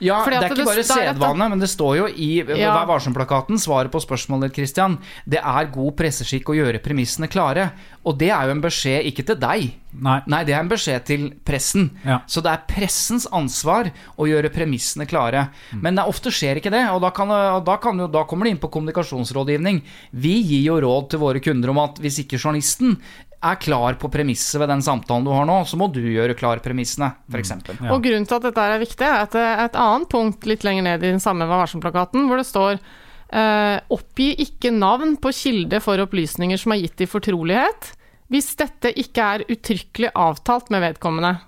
[0.00, 2.74] Ja, Fordi det er ikke det- bare sedvane, men det står jo i Ja.
[2.74, 4.98] Vær varsom-plakaten, svaret på spørsmålet ditt, Christian.
[5.28, 7.70] Det er god presseskikk å gjøre premissene klare.
[8.04, 9.74] Og det er jo en beskjed ikke til deg.
[9.92, 10.22] Nei.
[10.26, 11.90] Nei, det er en beskjed til pressen.
[12.04, 12.20] Ja.
[12.26, 15.50] Så det er pressens ansvar å gjøre premissene klare.
[15.74, 15.82] Mm.
[15.82, 18.44] Men det ofte skjer ikke det, og da, kan, og da, kan jo, da kommer
[18.44, 19.82] det inn på kommunikasjonsrådgivning.
[20.14, 22.96] Vi gir jo råd til våre kunder om at hvis ikke journalisten
[23.40, 26.60] er klar på premisset ved den samtalen du har nå, så må du gjøre klar
[26.64, 27.54] premissene, f.eks.
[27.56, 27.86] Mm.
[27.86, 27.92] Ja.
[27.94, 30.66] Og grunnen til at dette er viktig, er at det er et annet punkt litt
[30.66, 35.32] lenger ned i den samme Vær varsom-plakaten, hvor det står eh, Oppgi ikke navn på
[35.36, 37.94] kilde for opplysninger som er gitt i fortrolighet,
[38.30, 41.38] hvis dette ikke er uttrykkelig avtalt med vedkommende.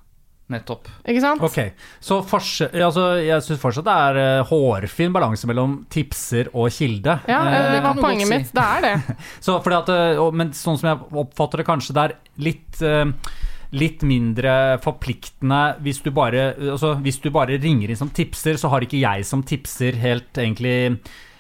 [0.53, 0.89] Nettopp.
[1.09, 1.43] Ikke sant?
[1.43, 1.59] Ok,
[2.01, 7.19] så altså, jeg syns fortsatt det er uh, hårfin balanse mellom tipser og kilde.
[7.29, 8.35] Ja, Eh, det var godt poenget si.
[8.37, 8.53] mitt.
[8.53, 9.17] Det er det.
[9.49, 12.83] Så fordi at, eh, og- men sånn som jeg oppfatter det, kanskje det er litt
[12.83, 13.33] uh,
[13.73, 18.69] Litt mindre forpliktende hvis du bare altså, Hvis du bare ringer inn som tipser, så
[18.69, 20.99] har ikke jeg som tipser helt egentlig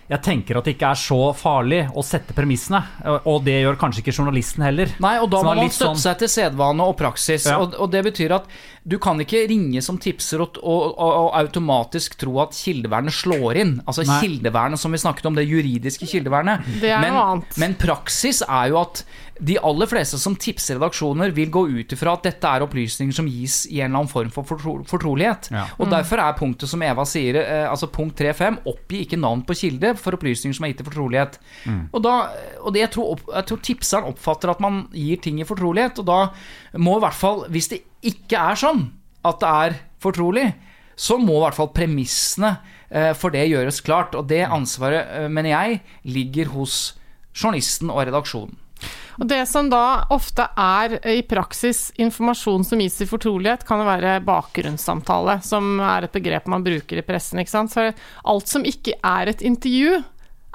[0.08, 2.80] Jeg tenker at det ikke er så farlig å sette premissene,
[3.24, 4.90] og- det gjør kanskje ikke journalisten heller.
[5.00, 7.46] Nei, og da må man støtte sånn- seg til sedvane og praksis.
[7.48, 7.58] Ja.
[7.62, 8.44] Og, og det betyr at
[8.82, 13.76] du kan ikke ringe som tipser og, og, og, automatisk tro at kildevernet slår inn.
[13.86, 14.16] Altså Nei.
[14.24, 16.66] kildevernet som vi snakket om, det juridiske kildevernet.
[16.82, 19.04] Det men, men praksis er jo at
[19.42, 23.26] de aller fleste som tipser redaksjoner, vil gå ut ifra at dette er opplysninger som
[23.30, 25.48] gis i en eller annen form for fortro fortrolighet.
[25.54, 25.64] Ja.
[25.82, 29.56] Og derfor er punktet som Eva sier, eh, altså punkt 3.5, oppgi ikke navn på
[29.58, 31.38] kilde for opplysninger som er gitt i fortrolighet.
[31.90, 32.16] Og, da,
[32.60, 36.10] og det, jeg, tror, jeg tror tipseren oppfatter at man gir ting i fortrolighet, og
[36.10, 36.20] da
[36.82, 38.86] må i hvert fall, hvis det ikke er sånn
[39.26, 40.48] at det er fortrolig,
[40.98, 42.56] så må i hvert fall premissene
[42.90, 44.16] eh, for det gjøres klart.
[44.18, 46.80] Og det ansvaret, eh, mener jeg, ligger hos
[47.32, 48.58] journalisten og redaksjonen.
[49.20, 53.86] Og det som da ofte er i praksis informasjon som gis i fortrolighet, kan jo
[53.86, 57.42] være bakgrunnssamtale, som er et begrep man bruker i pressen.
[57.42, 57.74] ikke sant?
[57.74, 57.92] For
[58.32, 60.00] alt som ikke er et intervju,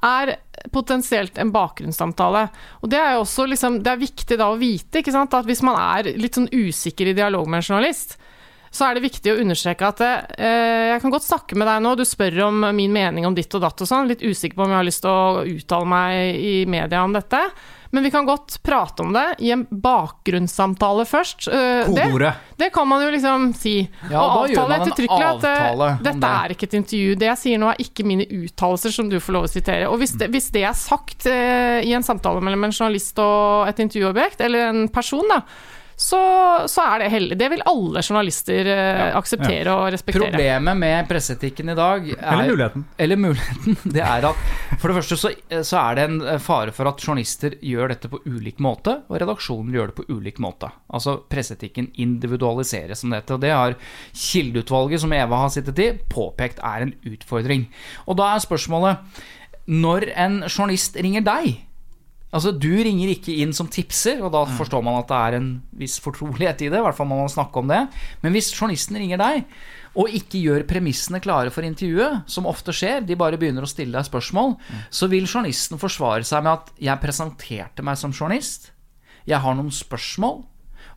[0.04, 0.36] er
[0.74, 2.48] potensielt en bakgrunnssamtale.
[2.82, 5.36] Og det er jo også liksom, det er viktig da å vite ikke sant?
[5.38, 8.18] at hvis man er litt sånn usikker i dialog med en journalist,
[8.72, 11.96] så er det viktig å understreke at eh, jeg kan godt snakke med deg nå,
[11.96, 14.76] du spør om min mening om ditt og datt og sånn, litt usikker på om
[14.76, 17.42] jeg har lyst til å uttale meg i media om dette,
[17.90, 21.48] men vi kan godt prate om det i en bakgrunnssamtale først.
[21.48, 23.78] Eh, det, det kan man jo liksom si.
[24.12, 26.34] Ja, og avtale ettertrykkelig at eh, dette det.
[26.34, 27.16] er ikke et intervju.
[27.20, 29.88] Det jeg sier nå er ikke mine uttalelser som du får lov å sitere.
[29.92, 33.72] Og hvis det, hvis det er sagt eh, i en samtale mellom en journalist og
[33.72, 35.42] et intervjuobjekt, eller en person, da,
[35.98, 36.18] så,
[36.70, 37.36] så er det heldig.
[37.40, 39.08] Det vil alle journalister ja.
[39.18, 40.28] akseptere og respektere.
[40.30, 42.84] Problemet med presseetikken i dag er, Eller muligheten.
[43.02, 44.44] Eller muligheten, det er at
[44.78, 45.32] for det første så,
[45.66, 49.18] så er det en eh, fare for at journalister gjør dette på ulik måte, og
[49.24, 50.70] redaksjonen gjør det på ulik måte.
[50.94, 53.40] Altså presseetikken individualiseres, som det heter.
[53.40, 53.78] Og det har
[54.14, 57.66] Kildeutvalget, som Eva har sittet i, påpekt er en utfordring.
[58.06, 59.26] Og da er spørsmålet
[59.68, 61.58] Når en journalist ringer deg
[62.36, 65.50] Altså, Du ringer ikke inn som tipser, og da forstår man at det er en
[65.80, 66.80] viss fortrolighet i det.
[66.80, 67.86] I hvert fall må man snakke om det.
[68.24, 69.46] Men hvis journalisten ringer deg,
[69.98, 73.96] og ikke gjør premissene klare for intervjuet, som ofte skjer, de bare begynner å stille
[73.96, 74.58] deg spørsmål,
[74.92, 78.72] så vil journalisten forsvare seg med at 'jeg presenterte meg som journalist',
[79.26, 80.44] 'jeg har noen spørsmål'.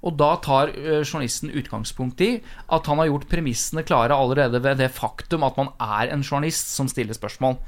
[0.07, 2.31] Og da tar journalisten utgangspunkt i
[2.73, 6.71] at han har gjort premissene klare allerede ved det faktum at man er en journalist
[6.73, 7.59] som stiller spørsmål.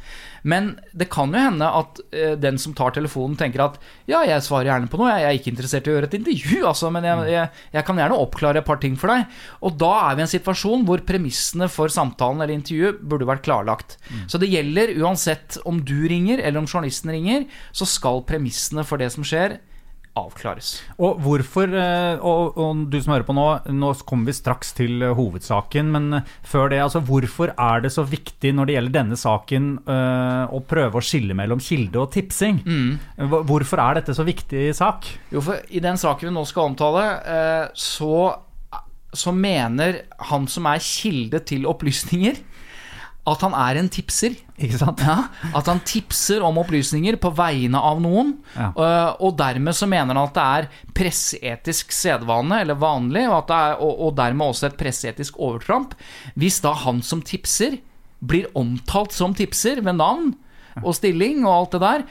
[0.48, 2.00] Men det kan jo hende at
[2.40, 3.76] den som tar telefonen, tenker at
[4.08, 6.62] ja, jeg svarer gjerne på noe, jeg er ikke interessert i å gjøre et intervju,
[6.68, 9.26] altså, men jeg, jeg, jeg kan gjerne oppklare et par ting for deg.
[9.62, 13.44] Og da er vi i en situasjon hvor premissene for samtalen eller intervjuet burde vært
[13.46, 13.98] klarlagt.
[14.30, 19.02] Så det gjelder uansett om du ringer eller om journalisten ringer, så skal premissene for
[19.02, 19.58] det som skjer,
[20.18, 20.74] avklares.
[21.00, 25.00] Og hvorfor, eh, og, og du som hører på nå, nå kommer vi straks til
[25.00, 28.96] eh, hovedsaken, men eh, før det, altså hvorfor er det så viktig når det gjelder
[28.98, 32.60] denne saken å prøve å skille mellom kilde og tipsing?
[32.66, 33.32] Mm.
[33.48, 35.08] Hvorfor er dette så viktig sak?
[35.32, 37.04] Jo, for i den saken vi nå skal omtale,
[37.78, 38.14] så,
[39.16, 42.40] så mener han som er kilde til opplysninger,
[43.32, 44.36] at han er en tipser.
[44.62, 45.00] Ikke sant?
[45.02, 48.34] Ja, at han tipser om opplysninger på vegne av noen.
[48.54, 48.68] Ja.
[48.70, 53.50] øh, Og dermed så mener han at det er presseetisk sedvane, eller vanlig, og, at
[53.50, 55.96] det er, og, og dermed også et presseetisk overtramp,
[56.38, 57.80] hvis da han som tipser
[58.22, 60.34] blir omtalt som tipser ved navn
[60.82, 62.04] og stilling og alt det der,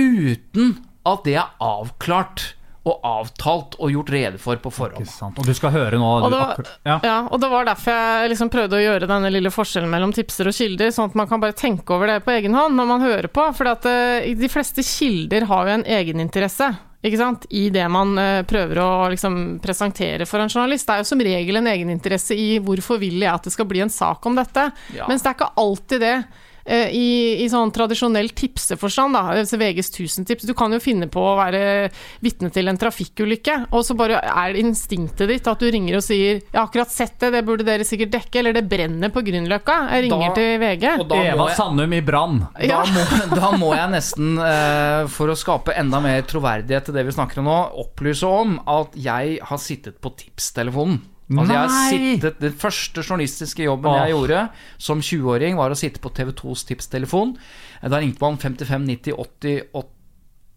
[0.00, 0.72] uten
[1.06, 5.06] at det er avklart og avtalt og gjort rede for på forhånd.
[5.38, 6.96] Og du skal høre nå Og det, var, ja.
[7.06, 10.50] ja, og det var derfor jeg liksom prøvde å gjøre denne lille forskjellen mellom tipser
[10.50, 13.04] og kilder, sånn at man kan bare tenke over det på egen hånd når man
[13.06, 13.44] hører på.
[13.54, 16.72] For at, eh, de fleste kilder har jo en egeninteresse.
[17.02, 17.46] Ikke sant?
[17.50, 20.86] I det man eh, prøver å liksom, presentere for en journalist.
[20.86, 23.82] Det er jo som regel en egeninteresse i hvorfor vil jeg at det skal bli
[23.82, 24.68] en sak om dette.
[24.94, 25.06] Ja.
[25.10, 26.16] Mens det er ikke alltid det.
[26.64, 27.06] Eh, I,
[27.44, 30.46] I sånn tradisjonell tipseforstand, da, altså VGs 1000-tips.
[30.48, 31.90] Du kan jo finne på å være
[32.24, 36.04] vitne til en trafikkulykke, og så bare er det instinktet ditt at du ringer og
[36.06, 39.22] sier 'Jeg har akkurat sett det, det burde dere sikkert dekke', eller 'Det brenner på
[39.22, 39.90] Grünerløkka'.
[39.92, 40.84] Jeg ringer Da- til VG.
[41.00, 42.48] Og da må Eva jeg, Sandum i brann.
[42.60, 42.82] Ja.
[42.84, 47.12] da, da må jeg nesten, eh, for å skape enda mer troverdighet til det vi
[47.12, 51.00] snakker om nå, opplyse om at jeg har sittet på tipstelefonen.
[51.38, 53.98] Altså jeg har sittet, Den første journalistiske jobben Åh.
[54.02, 54.42] jeg gjorde
[54.78, 57.36] som 20-åring, var å sitte på TV2s tipstelefon.
[57.82, 59.98] Da ringte man 55 90 80 80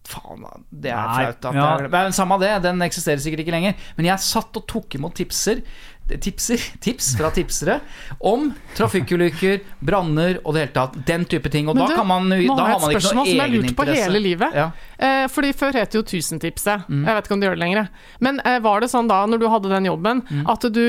[0.06, 1.46] Faen, det er Nei, flaut.
[1.56, 1.88] ja.
[1.90, 3.74] Men samme det, den eksisterer sikkert ikke lenger.
[3.96, 5.64] Men jeg satt og tok imot tipser
[6.06, 7.80] Tipser, tips fra tipsere
[8.22, 10.94] om trafikkulykker, branner og det hele tatt.
[11.08, 11.66] Den type ting.
[11.66, 13.32] Og Men da, du, kan man, nå da har jeg har jeg et spørsmål som
[13.32, 14.54] jeg har lurt på hele livet.
[14.54, 14.66] Ja.
[15.02, 16.86] Eh, fordi før het det jo Tusentipset.
[16.86, 17.02] Mm.
[17.08, 17.90] Jeg vet ikke om de gjør det lenger.
[18.22, 20.46] Men eh, var det sånn da, når du hadde den jobben, Mm.
[20.50, 20.82] at du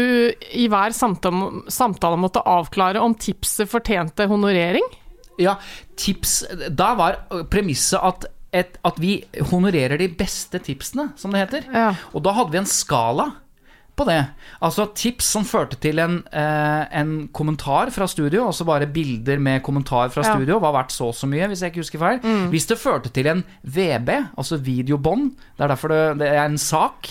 [0.54, 4.86] i hver samtale, samtale måtte avklare om tipset fortjente honorering?
[5.38, 5.58] Ja,
[5.96, 7.20] tips Da var
[7.52, 9.20] premisset at, et, at vi
[9.52, 11.68] honorerer de beste tipsene, som det heter.
[11.74, 11.92] Ja.
[12.14, 13.32] Og da hadde vi en skala
[13.98, 14.20] på det.
[14.64, 19.64] Altså tips som førte til en, eh, en kommentar fra studio, altså bare bilder med
[19.66, 20.36] kommentar fra Ja.
[20.36, 20.42] Mm.
[20.42, 22.20] studio, var verdt så og så mye, hvis jeg ikke husker feil.
[22.52, 26.58] Hvis det førte til en VB, altså videobånd, det er derfor det, det er en
[26.58, 27.08] sak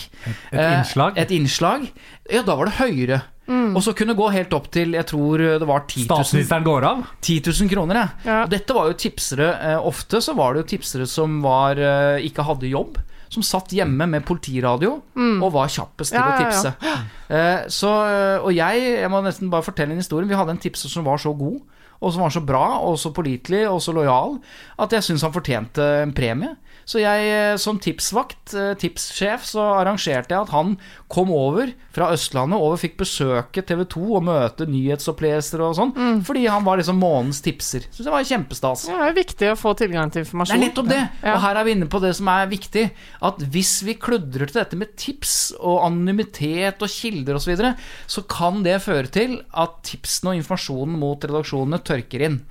[0.51, 1.17] Et et, innslag.
[1.17, 1.89] Et innslag.
[2.31, 3.21] Ja, da var det høyere.
[3.47, 3.75] Mm.
[3.77, 6.65] Og så kunne det gå helt opp til, jeg tror det var 10 000 Statsministeren
[6.67, 7.05] går av.
[7.21, 8.07] 10 000 kroner, ja.
[8.25, 8.39] Ja.
[8.43, 12.25] Og dette var jo tipsere eh, Ofte så var det jo tipsere som var, eh,
[12.27, 12.97] ikke hadde jobb.
[13.29, 15.01] Som satt hjemme med politiradio
[15.43, 16.27] og var kjappest til Mm.
[16.27, 16.51] Ja, å ja, ja.
[16.51, 17.07] tipse.
[17.29, 20.27] Eh, så, eh, og jeg, jeg må nesten bare fortelle en historie.
[20.29, 21.59] Vi hadde en tipser som var så god,
[21.99, 24.37] og som var så bra, og så pålitelig og så lojal,
[24.79, 26.55] at jeg syns han fortjente en premie.
[26.87, 30.77] Så jeg, eh, som tipsvakt, eh, tipssjef, så arrangerte jeg at han
[31.11, 36.21] kom over fra Østlandet og fikk besøke TV 2 og møte nyhetsoppleser og sånn, Mm.
[36.23, 37.83] fordi han var liksom månens tipser.
[37.91, 38.85] Syns det var kjempestas.
[38.87, 40.55] Ja, det er viktig å få tilgang til informasjon.
[40.55, 41.09] Det er nettopp det!
[41.23, 41.33] Ja.
[41.35, 42.91] Og her er vi inne på det som er viktig.
[43.21, 47.75] At hvis vi kludrer til dette med tips og anonymitet og kilder osv., så, videre,
[48.07, 52.41] så kan det føre til at tipsene og informasjonen mot redaksjonene tørker inn.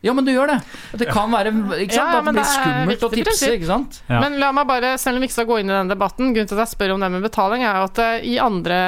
[0.00, 0.56] Ja, men du gjør det.
[0.96, 1.50] Det kan være
[1.84, 1.98] ikke sant?
[1.98, 3.98] Ja, ja, At det blir det skummelt å tipse, ikke sant?
[4.08, 4.22] Ja.
[4.22, 6.48] Men la meg bare, selv om vi ikke skal gå inn i den debatten, grunnen
[6.48, 8.78] til at jeg spør om det med betaling, er jo at eh, i andre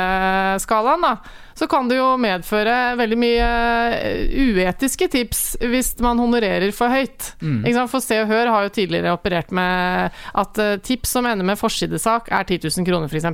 [0.64, 1.12] skalaen, da,
[1.58, 3.50] så kan det jo medføre veldig mye
[3.92, 7.34] eh, uetiske tips hvis man honorerer for høyt.
[7.44, 7.60] Mm.
[7.60, 7.92] Ikke sant?
[7.92, 11.60] For Se og Hør har jo tidligere operert med at eh, tips som ender med
[11.60, 13.28] forsidesak, er 10 000 kroner, f.eks.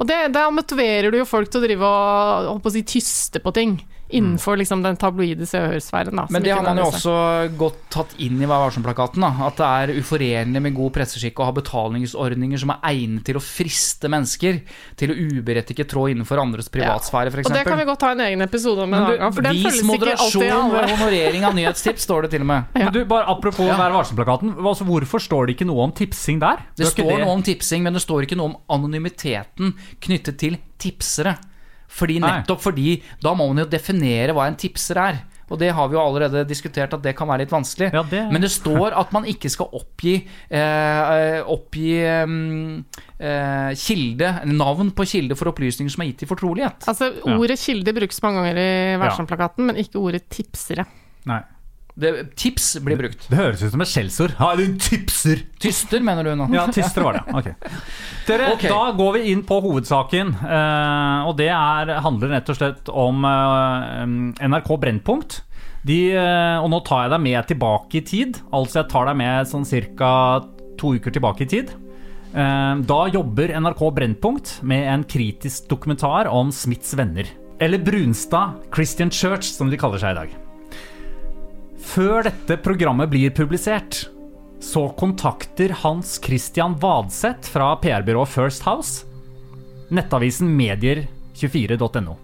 [0.00, 2.88] Og det, da motiverer du jo folk til å drive og holdt på å si,
[2.88, 3.76] tyste på ting.
[4.12, 6.20] Innenfor liksom den tabloide Se og Hør-sfæren.
[6.30, 7.14] Men det har man jo også
[7.58, 9.24] godt tatt inn i Vær varsom-plakaten.
[9.24, 13.42] At det er uforenlig med god presseskikk å ha betalingsordninger som er egnet til å
[13.42, 14.60] friste mennesker
[15.00, 17.50] til å uberettiget trå innenfor andres privatsfære, f.eks.
[17.50, 19.56] Og det kan vi godt ha en egen episode om en annen gang, for den
[19.56, 20.72] Vis ikke alltid moderasjon alle.
[20.74, 22.74] ved honorering av nyhetstips, står det til og med.
[22.76, 22.88] Ja.
[22.88, 23.78] Men du, bare Apropos Ja.
[23.80, 24.52] Vær varsom-plakaten.
[24.60, 26.60] Altså, hvorfor står det ikke noe om tipsing der?
[26.76, 29.72] Det det står står noe om tipsing, men det står ikke noe om anonymiteten
[30.04, 31.36] knyttet til tipsere.
[31.92, 32.38] Fordi Nei.
[32.40, 35.20] Nettopp fordi da må man jo definere hva en tipser er.
[35.52, 37.90] Og det har vi jo allerede diskutert at det kan være litt vanskelig.
[37.92, 40.14] Ja, det- Men det står at man ikke skal oppgi,
[40.48, 42.84] eh, oppgi mm,
[43.20, 46.86] eh, kilde, navn på kilde for opplysninger som er gitt i fortrolighet.
[46.88, 47.36] Altså, Ja.
[47.36, 50.86] Ordet kilde brukes mange ganger i Værsom-plakaten, men ikke ordet tipsere.
[51.26, 51.42] Nei.
[51.94, 53.26] Det, tips blir brukt.
[53.28, 54.32] Det høres ut som et skjellsord.
[54.38, 55.42] Ha, du tipser!
[55.60, 56.46] Tyster, mener du nå?
[56.54, 57.24] Ja, tyster var det.
[57.36, 57.50] Ok.
[58.28, 58.70] Dere, okay.
[58.72, 60.32] Da går vi inn på hovedsaken.
[60.40, 65.42] eh, og det er, handler rett og slett om eh, NRK Brennpunkt.
[65.84, 68.40] De, eh, og nå tar jeg deg med tilbake i tid.
[68.56, 70.12] Altså jeg tar deg med sånn ca.
[70.80, 71.74] to uker tilbake i tid.
[72.32, 77.28] Da jobber NRK Brennpunkt med en kritisk dokumentar om Smiths venner.
[77.60, 80.41] Eller Brunstad Christian Church, som de kaller seg i dag.
[81.82, 84.06] Før dette programmet blir publisert,
[84.62, 89.08] så kontakter Hans Christian Vadseth fra PR-byrået First House
[89.92, 92.16] nettavisen medier24.no.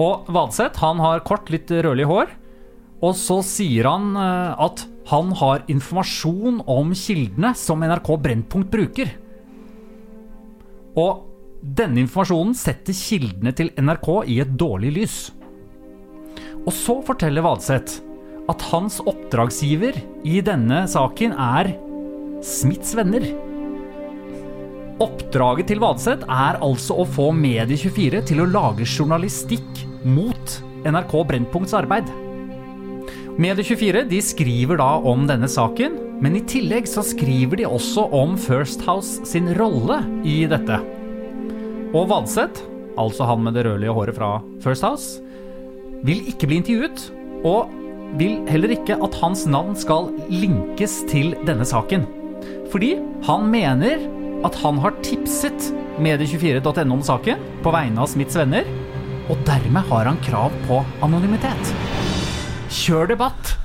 [0.00, 2.32] Og Vadseth han har kort, litt rødlig hår,
[3.00, 9.12] og så sier han eh, at han har informasjon om kildene som NRK Brennpunkt bruker.
[11.00, 11.26] Og
[11.60, 15.18] denne informasjonen setter kildene til NRK i et dårlig lys.
[16.60, 18.00] Og så forteller Vadseth
[18.50, 19.96] at hans oppdragsgiver
[20.26, 21.72] i denne saken er
[22.44, 23.26] Smiths venner.
[25.00, 31.76] Oppdraget til Vadseth er altså å få Medie24 til å lage journalistikk mot NRK Brennpunkts
[31.76, 32.08] arbeid.
[33.40, 38.36] Medie24 de skriver da om denne saken, men i tillegg så skriver de også om
[38.40, 40.76] First House sin rolle i dette.
[41.96, 42.66] Og Vadseth,
[43.00, 45.22] altså han med det rødlige håret fra First House,
[46.04, 47.06] vil ikke bli intervjuet,
[47.48, 47.72] og
[48.18, 52.06] vil heller ikke at hans navn skal linkes til denne saken.
[52.72, 52.96] Fordi
[53.26, 54.06] han mener
[54.46, 58.66] at han har tipset medie24.no om saken på vegne av Smiths venner,
[59.30, 61.74] og dermed har han krav på anonymitet.
[62.70, 63.56] Kjør debatt!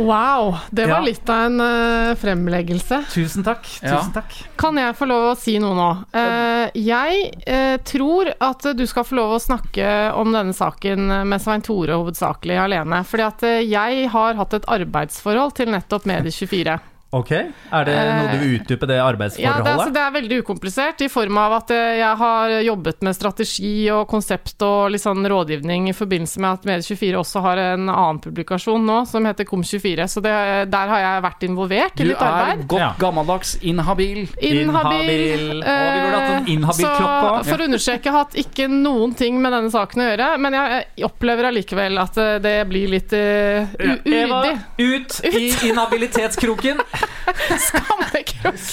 [0.00, 1.06] Wow, det var Ja.
[1.06, 3.02] litt av en uh, fremleggelse.
[3.12, 3.66] Tusen takk.
[3.82, 3.98] Ja.
[3.98, 4.32] Tusen takk.
[4.60, 5.88] Kan jeg få lov å si noe nå?
[6.16, 11.42] Uh, jeg uh, tror at du skal få lov å snakke om denne saken med
[11.44, 13.02] Svein Tore hovedsakelig alene.
[13.04, 16.78] Fordi at jeg har hatt et arbeidsforhold til nettopp Medie24.
[17.12, 19.64] Ok, Er det noe du vil utdype det Ja, arbeidsforholdet?
[19.64, 23.00] det, er, altså, det er veldig ukomplisert, i form av at eh, jeg har jobbet
[23.02, 27.58] med strategi og konsept og litt sånn rådgivning i forbindelse med at Medie24 også har
[27.64, 30.06] en annen publikasjon nå som heter Kom24.
[30.06, 30.34] Så det,
[30.70, 32.62] der har jeg vært involvert i litt arbeid.
[32.62, 32.92] Du er godt Ja.
[33.02, 34.22] gammeldags inhabil.
[34.38, 35.44] Inhabil.
[35.66, 39.16] Å, vi burde hatt en Eh, inhabil-klokke for å understreke, jeg har hatt ikke noen
[39.18, 43.12] ting med denne saken å gjøre, men jeg opplever allikevel at eh, det blir litt
[43.18, 43.66] uh,
[44.06, 44.54] Eva, uryddig.
[44.78, 46.78] ut i inhabilitetskroken!
[47.66, 48.64] Skammekrok.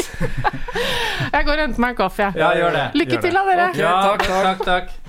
[1.34, 2.40] Jeg går og henter meg en kaffe, jeg.
[2.40, 2.86] Ja, gjør det.
[3.02, 3.68] Lykke Gjør til, da, dere.
[3.70, 5.07] Okay, takk, takk, takk.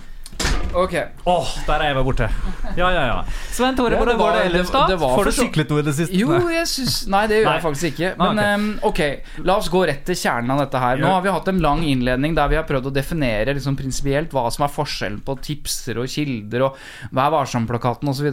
[0.75, 0.95] Ok.
[1.27, 2.29] Åh, der er Eva borte.
[2.77, 3.17] Ja, ja, ja.
[3.53, 4.83] Svein Tore, Ja, det hvordan går det ellers, da?
[4.87, 6.15] det var Får for du så- syklet noe i det siste?
[6.15, 7.55] Jo, jeg syns Nei, det gjør Nei.
[7.55, 8.11] jeg faktisk ikke.
[8.19, 9.01] Ah, Men ehm, ok,
[9.45, 10.97] la oss gå rett til kjernen av dette her.
[10.99, 14.31] Nå har vi hatt en lang innledning der vi har prøvd å definere liksom prinsipielt
[14.31, 16.77] hva som er forskjellen på tipser og kilder og
[17.13, 18.29] Vær varsom-plakaten osv.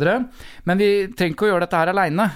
[0.65, 2.29] Men vi trenger ikke å gjøre dette her aleine.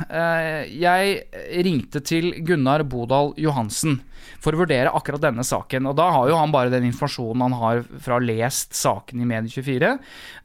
[0.70, 1.24] Jeg
[1.66, 4.00] ringte til Gunnar Bodal Johansen
[4.44, 5.90] for å vurdere akkurat denne saken.
[5.90, 9.94] Og da har jo han bare den informasjonen han har fra lest saken i Medie24,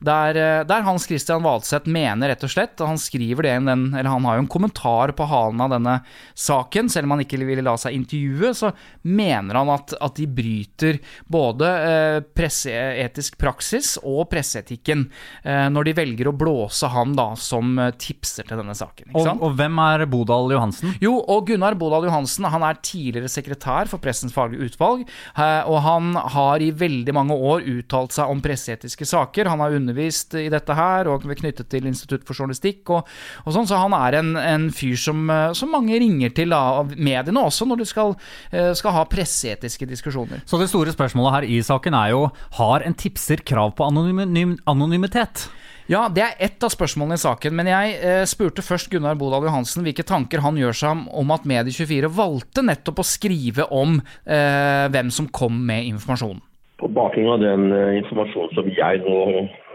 [0.05, 3.87] der, eh, der Hans Christian Valseth mener rett og slett, han skriver det i den,
[3.95, 5.99] eller han har jo en kommentar på halen av denne
[6.35, 8.73] saken, selv om han ikke ville la seg intervjue, så
[9.03, 11.01] mener han at, at de bryter
[11.31, 15.07] både eh, presseetisk praksis og presseetikken
[15.43, 19.13] eh, når de velger å blåse han da som eh, tipser til denne saken.
[19.15, 20.95] Og, og hvem er Bodal Johansen?
[21.03, 25.05] Jo, og Gunnar Bodal Johansen han er tidligere sekretær for Pressens faglige utvalg,
[25.37, 29.51] eh, og han har i veldig mange år uttalt seg om presseetiske saker.
[29.51, 33.09] Han har undervist i dette her, og er knyttet til Institutt for journalistikk og,
[33.45, 36.95] og sånn, så han er en, en fyr som, eh, som mange ringer til av
[36.95, 38.15] mediene også når du skal,
[38.53, 40.45] eh, skal ha presseetiske diskusjoner.
[40.49, 42.25] Så det store spørsmålet her i saken er jo
[42.59, 45.49] Har en tipser krav på anonym, anonymitet?
[45.85, 49.45] Ja, det er ett av spørsmålene i saken, men jeg eh, spurte først Gunnar Bodal
[49.45, 54.87] Johansen hvilke tanker han gjør seg om, at Medie24 valgte nettopp å skrive om eh,
[54.95, 56.41] hvem som kom med informasjonen.
[56.81, 59.19] På bakgrunn av den eh, informasjonen som jeg nå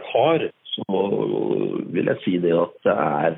[0.10, 1.04] har, så
[1.94, 3.38] vil jeg si det at det er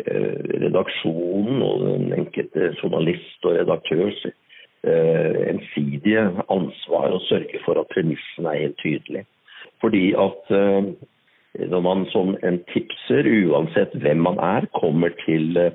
[0.00, 7.92] eh, redaksjonen og den enkelte journalist og redaktørs eh, ensidige ansvar å sørge for at
[7.92, 9.28] premissene er helt tydelige.
[9.84, 10.94] Fordi at eh,
[11.58, 15.74] når man som en tipser, uansett hvem man er, kommer til eh,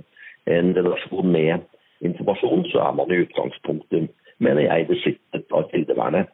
[0.49, 1.67] en redaksjon med
[2.05, 4.09] informasjon, så er man i utgangspunktet,
[4.39, 6.34] mener jeg, beskyttet av kildevernet.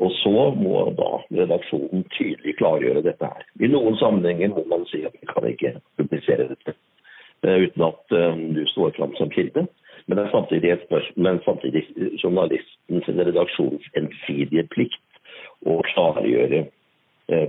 [0.00, 1.10] Og så må da
[1.42, 3.44] redaksjonen tydelig klargjøre dette her.
[3.60, 8.16] I noen sammenhenger må man si at vi kan ikke publisere dette eh, uten at
[8.16, 9.66] eh, du står fram som kilde.
[10.06, 11.84] Men det er samtidig, et spørsmål, men samtidig
[12.22, 15.20] journalistens eller redaksjonens ensidige plikt
[15.68, 16.64] å klargjøre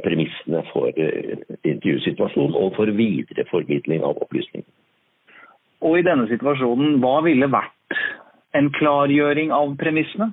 [0.04, 4.68] premissene for eh, intervjusituasjonen og for videreformidling av opplysninger.
[5.82, 8.02] Og i denne situasjonen, hva ville vært
[8.58, 10.32] en klargjøring av premissene?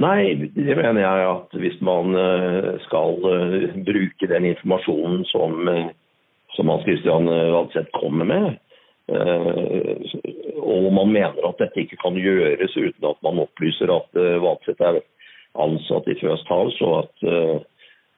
[0.00, 5.92] Nei, det mener jeg at hvis man eh, skal eh, bruke den informasjonen som, eh,
[6.56, 8.56] som Hans Christian eh, Valdseth kommer med,
[9.14, 10.16] eh,
[10.58, 14.82] og man mener at dette ikke kan gjøres uten at man opplyser at eh, Valdseth
[14.82, 14.98] er
[15.62, 17.62] ansatt i First House, og at eh,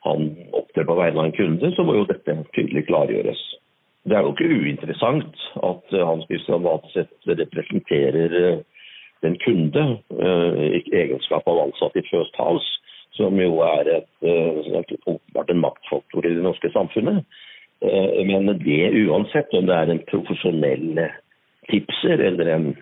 [0.06, 3.42] han opptrer på vegne av en kunde, så må jo dette tydelig klargjøres.
[4.06, 8.62] Det er jo ikke uinteressant at eh, Hans Christian Vadseth representerer
[9.24, 9.84] den en kunde
[10.22, 12.68] eh, i egenskap av ansatt i First House,
[13.16, 17.24] som jo er et, eh, åpenbart en maktfaktor i det norske samfunnet.
[17.80, 21.10] Eh, Men det uansett om det er en profesjonell
[21.70, 22.76] tipser eller en,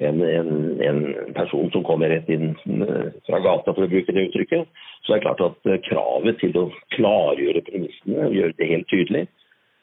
[0.00, 4.28] en, en, en person som kommer rett inn eh, fra gata, for å bruke det
[4.30, 6.66] uttrykket, så er det klart at eh, kravet til å
[6.96, 9.24] klargjøre premissene, gjøre det helt tydelig,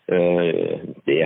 [0.10, 1.20] eh, det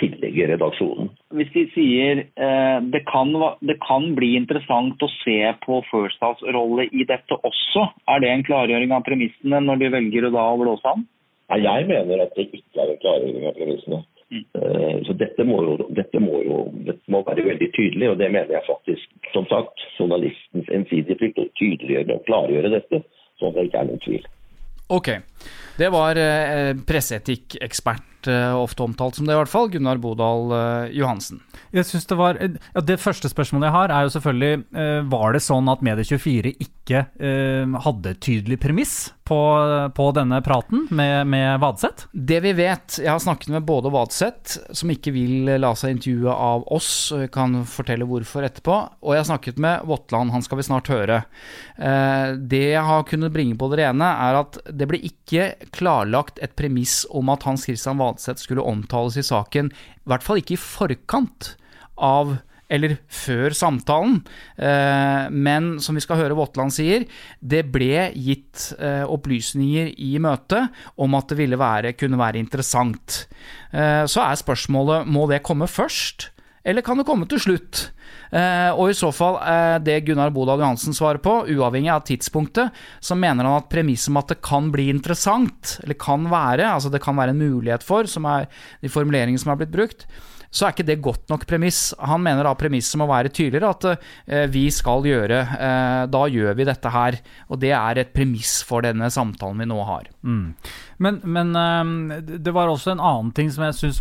[0.00, 1.12] tillegger redaksjonen.
[1.38, 3.30] Hvis de sier eh, det, kan,
[3.62, 8.32] det kan bli interessant å se på First House rolle i dette også, er det
[8.32, 11.06] en klargjøring av premissene når de velger å da blåse an?
[11.52, 14.02] Nei, Jeg mener at det ikke er en klargjøring av premissene.
[14.34, 18.30] Eh, Så dette må, jo, dette, må jo, dette må være veldig tydelig, og det
[18.32, 23.02] mener jeg faktisk, som sagt, journalistens ensidige plikt å tydeliggjøre og klargjøre dette,
[23.40, 24.26] sånn at det ikke er noen tvil.
[24.94, 25.10] Ok.
[25.78, 30.92] Det var eh, presseetikkekspert, eh, ofte omtalt som det i hvert fall, Gunnar Bodal eh,
[30.98, 31.40] Johansen.
[31.74, 35.32] Jeg synes Det var, ja, det første spørsmålet jeg har, er jo selvfølgelig eh, Var
[35.34, 38.94] det sånn at Medie24 ikke eh, hadde tydelig premiss
[39.24, 39.38] på,
[39.96, 42.06] på denne praten med, med Vadseth?
[42.12, 46.34] Det vi vet Jeg har snakket med både Vadseth, som ikke vil la seg intervjue
[46.34, 50.44] av oss, og vi kan fortelle hvorfor etterpå, og jeg har snakket med Våtland, han
[50.44, 51.22] skal vi snart høre.
[51.78, 56.38] Eh, Det jeg har kunnet bringe på det rene, er at det ble ikke klarlagt
[56.44, 60.56] et premiss om at Hans Christian Vadseth skulle omtales i saken, i hvert fall ikke
[60.56, 61.54] i forkant
[61.98, 62.36] av
[62.72, 64.22] eller før samtalen,
[64.56, 67.04] eh, men som vi skal høre Våtland sier,
[67.44, 73.26] det ble gitt eh, opplysninger i møtet om at det ville være, kunne være interessant.
[73.70, 76.30] Eh, så er spørsmålet må det komme først,
[76.64, 77.88] eller kan det komme til slutt?
[78.34, 82.74] Eh, og i så fall eh, det Gunnar Bodal Johansen svarer på, uavhengig av tidspunktet,
[83.04, 86.92] så mener han at premisset om at det kan bli interessant, eller kan være, altså
[86.92, 88.48] det kan være en mulighet for, som er
[88.82, 90.08] de formuleringene som er blitt brukt,
[90.54, 91.78] så er ikke det godt nok premiss.
[91.98, 93.86] Han mener da premisset må være tydeligere, at
[94.30, 95.40] eh, vi skal gjøre
[96.14, 97.16] Da gjør vi dette her.
[97.50, 100.06] Og det er et premiss for denne samtalen vi nå har.
[100.98, 104.00] Men, men eh, det var også en annen ting som jeg syns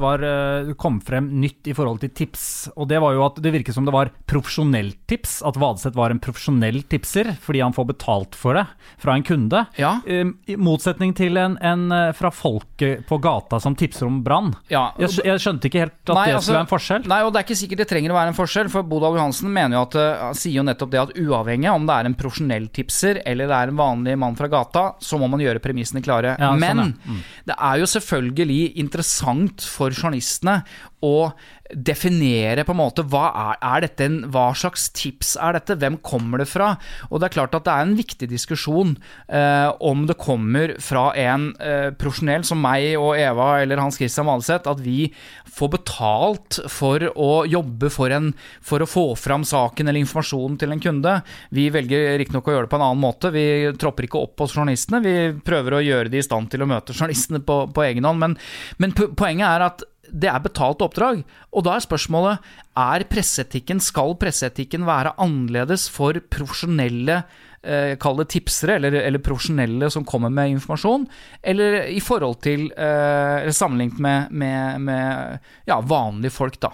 [0.77, 2.69] kom frem nytt i forhold til tips.
[2.75, 5.41] Og det var jo at det virket som det var profesjonelt tips.
[5.45, 8.65] At Vadseth var en profesjonell tipser fordi han får betalt for det
[9.01, 9.65] fra en kunde.
[9.79, 9.95] Ja.
[10.07, 14.53] Eh, I motsetning til en, en eh, fra folket på gata som tipser om brann.
[14.71, 17.07] Ja, Jeg, jeg skjønte ikke helt at Nei, det altså- skulle være en forskjell.
[17.13, 19.51] Nei, og det er ikke sikkert det trenger å være en forskjell, for Bodal Johansen
[19.53, 22.67] mener jo at, eh, sier jo nettopp det at uavhengig om det er en profesjonell
[22.73, 26.35] tipser eller det er en vanlig mann fra gata, så må man gjøre premissene klare.
[26.39, 26.82] Ja, sånn, Men.
[26.91, 27.21] Mm.
[27.49, 30.61] det er jo selvfølgelig interessant for journalistene
[31.03, 31.31] å
[31.76, 35.99] definere på en måte hva er, er dette en, hva slags tips er dette, hvem
[36.05, 36.74] kommer det fra?
[37.09, 38.95] Og det er klart at det er en viktig diskusjon
[39.28, 44.28] eh, om det kommer fra en eh, profesjonell som meg og Eva eller Hans Christian
[44.30, 45.07] Valseth, at vi
[45.53, 48.32] får betalt for å jobbe for, en,
[48.63, 51.15] for å få fram saken eller informasjonen til en kunde.
[51.53, 53.34] Vi velger riktignok å gjøre det på en annen måte.
[53.34, 53.45] Vi
[53.80, 55.03] tropper ikke opp hos journalistene.
[55.03, 55.15] Vi
[55.45, 58.24] prøver å gjøre de i stand til å møte journalistene på, på egen hånd.
[58.24, 58.38] Men,
[58.82, 61.24] men poenget er at det er betalt oppdrag.
[61.54, 67.22] Og da er spørsmålet er presseetikken, skal presseetikken være annerledes for profesjonelle
[67.64, 71.08] eh, Kall det tipsere, eller, eller profesjonelle som kommer med informasjon,
[71.41, 76.74] eller i forhold til eh, sammenlignet med, med, med ja, vanlige folk, da.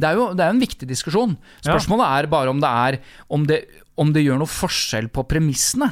[0.00, 1.34] Det er jo det er en viktig diskusjon.
[1.60, 2.96] Spørsmålet er bare om det er
[3.28, 3.58] om det,
[4.00, 5.90] om det gjør noe forskjell på premissene.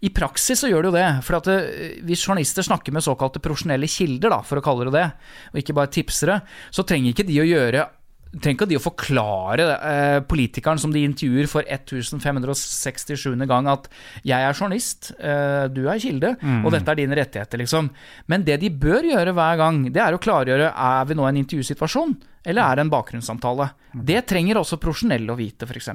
[0.00, 1.08] I praksis så gjør det jo det.
[1.26, 4.96] For at eh, hvis journalister snakker med såkalte profesjonelle kilder, da, for å kalle det
[4.96, 5.08] det,
[5.52, 6.40] og ikke bare tipsere,
[6.72, 7.88] så trenger ikke de å gjøre
[8.30, 13.34] trenger ikke de å forklare eh, politikeren som de intervjuer for 1567.
[13.50, 13.88] gang at
[14.22, 17.90] 'jeg er journalist, eh, du er kilde, og dette er dine rettigheter', liksom.
[18.28, 21.28] Men det de bør gjøre hver gang, det er å klargjøre er vi nå i
[21.28, 22.14] en intervjusituasjon,
[22.44, 23.66] eller er det en bakgrunnssamtale.
[23.92, 25.90] Det trenger også profesjonelle å vite, f.eks.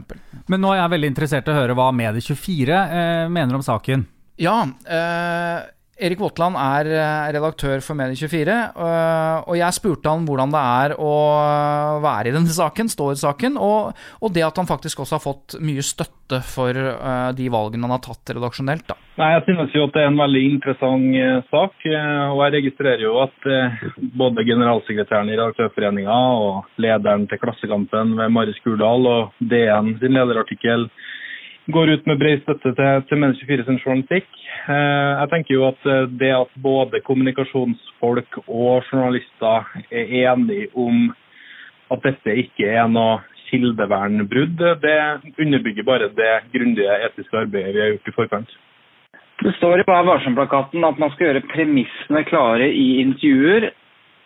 [0.45, 4.05] Men nå er jeg veldig interessert i å høre hva Medie24 eh, mener om saken.
[4.41, 5.57] Ja, eh,
[5.95, 10.95] Erik Våtland er eh, redaktør for Medie24, eh, og jeg spurte han hvordan det er
[10.99, 11.11] å
[12.03, 15.23] være i denne saken, stå i saken, og, og det at han faktisk også har
[15.23, 18.83] fått mye støtte for eh, de valgene han har tatt redaksjonelt.
[18.91, 18.99] Da.
[19.21, 21.87] Nei, Jeg synes jo at det er en veldig interessant eh, sak.
[21.87, 23.87] eh, Og jeg registrerer jo at eh,
[24.19, 30.89] både generalsekretæren i Redaktørforeninga og lederen til Klassekampen ved Maris Skurdal og DN sin lederartikkel
[31.67, 34.27] går ut med bred støtte til, til Medie24 sin journalistikk.
[34.69, 41.09] Eh, Jeg tenker jo at eh, det at både kommunikasjonsfolk og journalister er enige om
[41.93, 44.95] at dette ikke er noe kildevernbrudd, det
[45.37, 48.55] underbygger bare det grundige etiske arbeidet vi har gjort i forkant.
[49.43, 53.69] Det står i Vær varsom-plakaten at man skal gjøre premissene klare i intervjuer,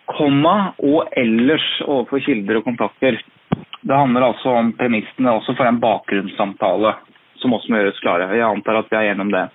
[0.10, 3.20] komma og ellers overfor kilder og kontakter.
[3.82, 6.94] Det handler altså om premissene også for en bakgrunnssamtale,
[7.42, 8.30] som også må gjøres klare.
[8.36, 9.46] Jeg antar at vi er gjennom det.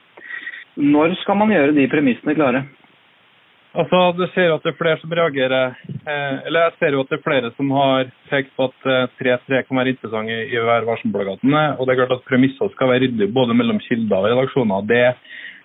[0.80, 2.64] Når skal man gjøre de premissene klare?
[3.74, 5.74] Altså, Du ser at det er flere som reagerer
[6.06, 9.08] eh, Eller jeg ser jo at det er flere som har pekt på at eh,
[9.18, 11.56] 3-3 kan være interessant i, Vær varsom-plakaten.
[11.78, 14.86] Og det er klart at premisser skal være ryddige både mellom kilder og redaksjoner.
[14.86, 15.08] Det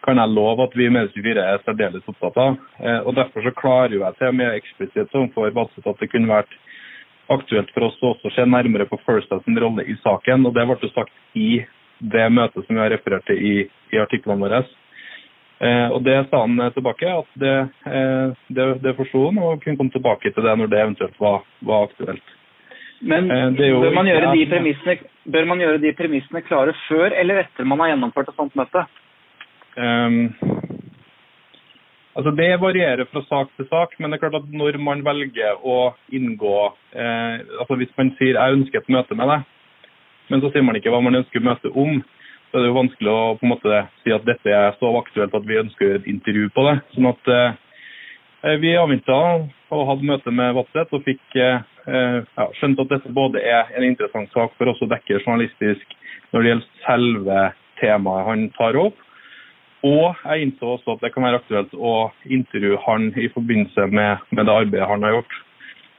[0.05, 2.57] kan jeg love at vi i Medie24 er særdeles opptatt av.
[2.81, 6.57] Eh, og Derfor så klarer jeg til med eksplisitt overfor Vadsø at det kunne vært
[7.29, 10.47] aktuelt for oss å også se nærmere på First House rolle i saken.
[10.49, 11.61] og Det ble sagt i
[11.99, 13.55] det møtet som vi har referert til i,
[13.93, 14.63] i artiklene våre.
[15.59, 19.77] Eh, og Det sa han tilbake, at det, eh, det, det forsto han, og kunne
[19.77, 22.35] komme tilbake til det når det eventuelt var, var aktuelt.
[23.01, 27.43] Men Eh, bør, man gjøre de premissene, bør man gjøre de premissene klare før eller
[27.45, 28.83] etter man har gjennomført et sånt møte?
[29.79, 30.33] Um,
[32.17, 35.61] altså Det varierer fra sak til sak, men det er klart at når man velger
[35.63, 36.57] å inngå
[36.95, 39.47] eh, altså Hvis man sier 'jeg ønsker et møte med deg',
[40.29, 41.99] men så sier man ikke hva man ønsker møte om,
[42.49, 45.35] så er det jo vanskelig å på en måte si at dette er så aktuelt
[45.37, 46.75] at vi ønsker å gjøre et intervju på det.
[46.95, 49.17] Sånn at eh, Vi avventa
[49.75, 51.59] og hadde møte med Vadseth og fikk eh,
[51.89, 55.97] ja, skjønt at dette både er en interessant sak for oss å dekke journalistisk
[56.31, 57.43] når det gjelder selve
[57.81, 58.97] temaet han tar opp,
[59.87, 64.25] og jeg innså også at det kan være aktuelt å intervjue han i forbindelse med,
[64.35, 65.37] med det arbeidet han har gjort.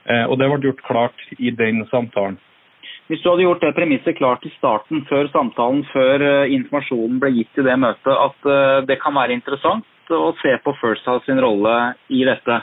[0.05, 2.37] Eh, og det ble gjort klart i den samtalen.
[3.11, 7.33] Hvis du hadde gjort det premisset klart i starten, før samtalen, før eh, informasjonen ble
[7.35, 11.27] gitt i det møtet, at eh, det kan være interessant å se på First House
[11.27, 11.73] sin rolle
[12.07, 12.61] i dette.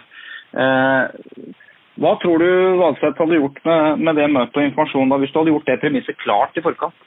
[0.57, 1.53] Eh,
[2.01, 2.49] hva tror du
[2.81, 6.21] Valseth hadde gjort med, det møtet og informasjonen da, hvis du hadde gjort det premisset
[6.25, 7.07] klart i forkant?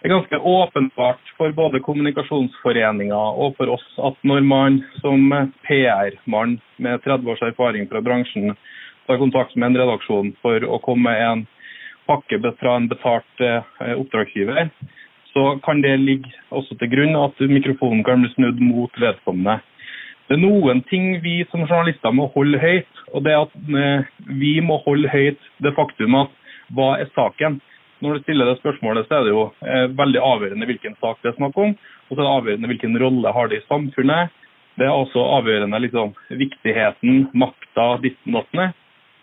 [0.00, 5.28] Det er ganske åpenbart for både kommunikasjonsforeninger og for oss at når man som
[5.68, 8.56] PR-mann med 30 års erfaring fra bransjen
[9.06, 11.50] tar kontakt med en redaksjon for å komme med en
[12.08, 14.70] pakke fra en betalt eh, oppdragsgiver,
[15.32, 19.60] så kan det ligge også til grunn at mikrofonen kan bli snudd mot vedkommende.
[20.28, 24.10] Det er noen ting vi som journalister må holde høyt, og det er at eh,
[24.40, 26.32] vi må holde høyt det faktum at
[26.72, 27.58] hva er saken?
[28.02, 31.32] Når du stiller det spørsmålet, så er det jo eh, veldig avgjørende hvilken sak det
[31.32, 34.32] er snakk om, og så er det avgjørende hvilken rolle har det i samfunnet.
[34.80, 38.72] Det er også avgjørende liksom, viktigheten, makta, ditten datten.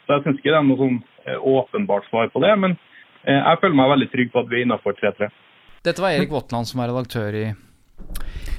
[0.05, 0.99] Så jeg syns ikke det er noe sånn
[1.37, 2.75] åpenbart svar på det, men
[3.23, 5.29] eh, jeg føler meg veldig trygg på at vi er innafor 3-3.
[5.85, 7.45] Dette var Erik Våtland som er redaktør i,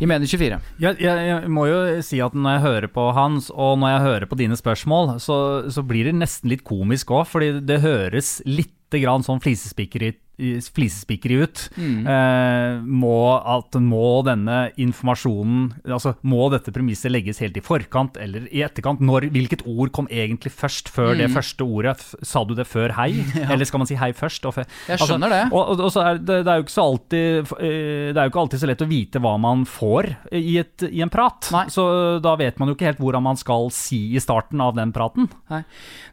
[0.01, 0.59] i Medie24.
[0.80, 4.05] Jeg, jeg, jeg må jo si at når jeg hører på hans, og når jeg
[4.09, 5.36] hører på dine spørsmål, så,
[5.70, 11.36] så blir det nesten litt komisk òg, fordi det høres litt grann sånn flisespikkeri flisespikkeri
[11.44, 11.61] ut.
[11.76, 18.46] Eh, må, at må denne informasjonen Altså må dette premisset legges helt i forkant eller
[18.48, 19.03] i etterkant?
[19.05, 22.01] Når, hvilket ord kom egentlig først før det første ordet?
[22.24, 23.11] Sa du det før hei?
[23.53, 24.48] Eller skal man si hei først?
[24.57, 25.42] Fe- Jeg skjønner det.
[25.53, 28.22] Og, og, og så er det, det er jo ikke så alltid eh, Det er
[28.24, 29.89] jo ikke alltid så lett å vite hva man får
[30.32, 31.51] i, et, i en prat.
[31.55, 31.66] Nei.
[31.72, 31.84] Så
[32.22, 35.28] da vet man jo ikke helt hvordan man skal si i starten av den praten.
[35.53, 35.62] Nei.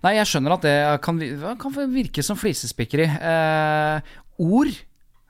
[0.06, 0.76] Nei, jeg skjønner at det
[1.06, 1.22] kan,
[1.62, 3.08] kan virke som flisespikkeri.
[3.08, 4.14] Eh,
[4.44, 4.74] ord,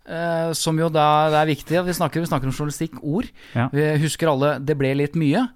[0.08, 3.30] eh, som jo da det er viktig, vi snakker, vi snakker om journalistikk, ord.
[3.58, 3.70] Ja.
[3.74, 5.48] Vi husker alle 'det ble litt mye'.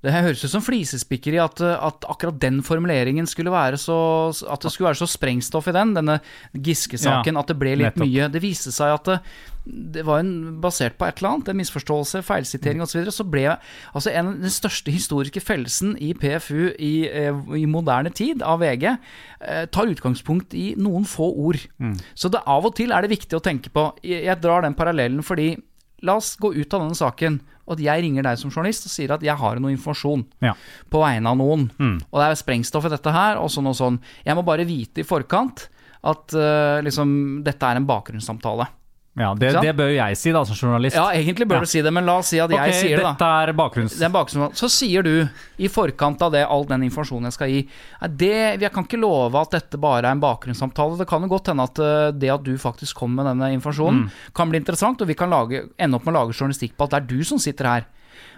[0.00, 3.98] Det her høres ut som flisespikkeri at, at akkurat den formuleringen skulle være så
[4.48, 6.20] At det skulle være så sprengstoff i den, denne
[6.56, 8.06] Giske-saken, Ja, at det ble litt nettopp.
[8.06, 8.28] mye.
[8.32, 9.18] Det viste seg at det,
[9.68, 10.32] det var en,
[10.62, 13.44] basert på et eller annet, en misforståelse, feilsitering osv., så, videre, så ble
[13.92, 18.86] altså en, den største historiske fellelsen i PFU i, eh, i moderne tid, av VG,
[18.88, 21.60] eh, tar utgangspunkt i noen få ord.
[22.16, 25.20] Så det, av og til er det viktig å tenke på jeg drar den parallellen
[25.26, 25.52] fordi
[26.02, 28.90] La oss gå ut av denne saken, og at jeg ringer deg som journalist og
[28.94, 30.54] sier at jeg har noe informasjon Ja.
[30.90, 31.68] på vegne av noen.
[32.10, 34.00] Og det er sprengstoff i dette her, og sånn og sånn.
[34.24, 35.68] Jeg må bare vite i forkant
[36.02, 38.66] at uh, liksom, dette er en bakgrunnssamtale.
[39.18, 40.94] Ja, det, det bør jo jeg si, da, som journalist.
[40.96, 41.60] Ja, egentlig bør Ja.
[41.66, 43.10] du si det, men la oss si at jeg Ok, sier det, da.
[43.18, 43.96] dette er bakgrunns...
[43.98, 44.54] Det er bakgrunns...
[44.56, 47.60] Så sier du, i forkant av det, all den informasjonen jeg skal gi
[48.00, 50.96] «Nei, det, Jeg kan ikke love at dette bare er en bakgrunnssamtale.
[51.02, 54.04] Det kan jo godt hende at eh, det at du faktisk kommer med denne informasjonen,
[54.06, 54.10] Mm.
[54.32, 56.90] kan bli interessant, og vi kan lage, ende opp med å lage journalistikk på at
[56.94, 57.86] det er du som sitter her.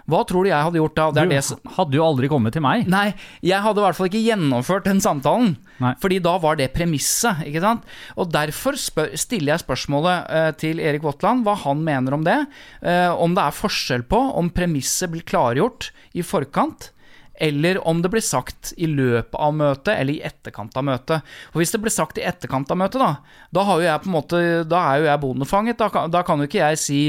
[0.09, 1.05] Hva tror du jeg hadde gjort da?
[1.15, 2.87] Det er Du det som hadde jo aldri kommet til meg.
[2.91, 3.13] Nei,
[3.45, 5.53] jeg hadde i hvert fall ikke gjennomført den samtalen.
[5.83, 5.93] Nei.
[6.03, 7.85] Fordi da var det premisset, ikke sant.
[8.19, 12.39] Og derfor spør, stiller jeg spørsmålet uh, til Erik Våtland, hva han mener om det.
[12.83, 16.91] Uh, om det er forskjell på om premisset blir klargjort i forkant,
[17.35, 21.31] eller om det blir sagt i løpet av møtet eller i etterkant av møtet.
[21.51, 24.09] For Hvis det blir sagt i etterkant av møtet, da, da, har jo jeg på
[24.09, 25.79] en måte, da er jo jeg bondefanget.
[25.81, 26.99] Da kan, da kan jo ikke jeg si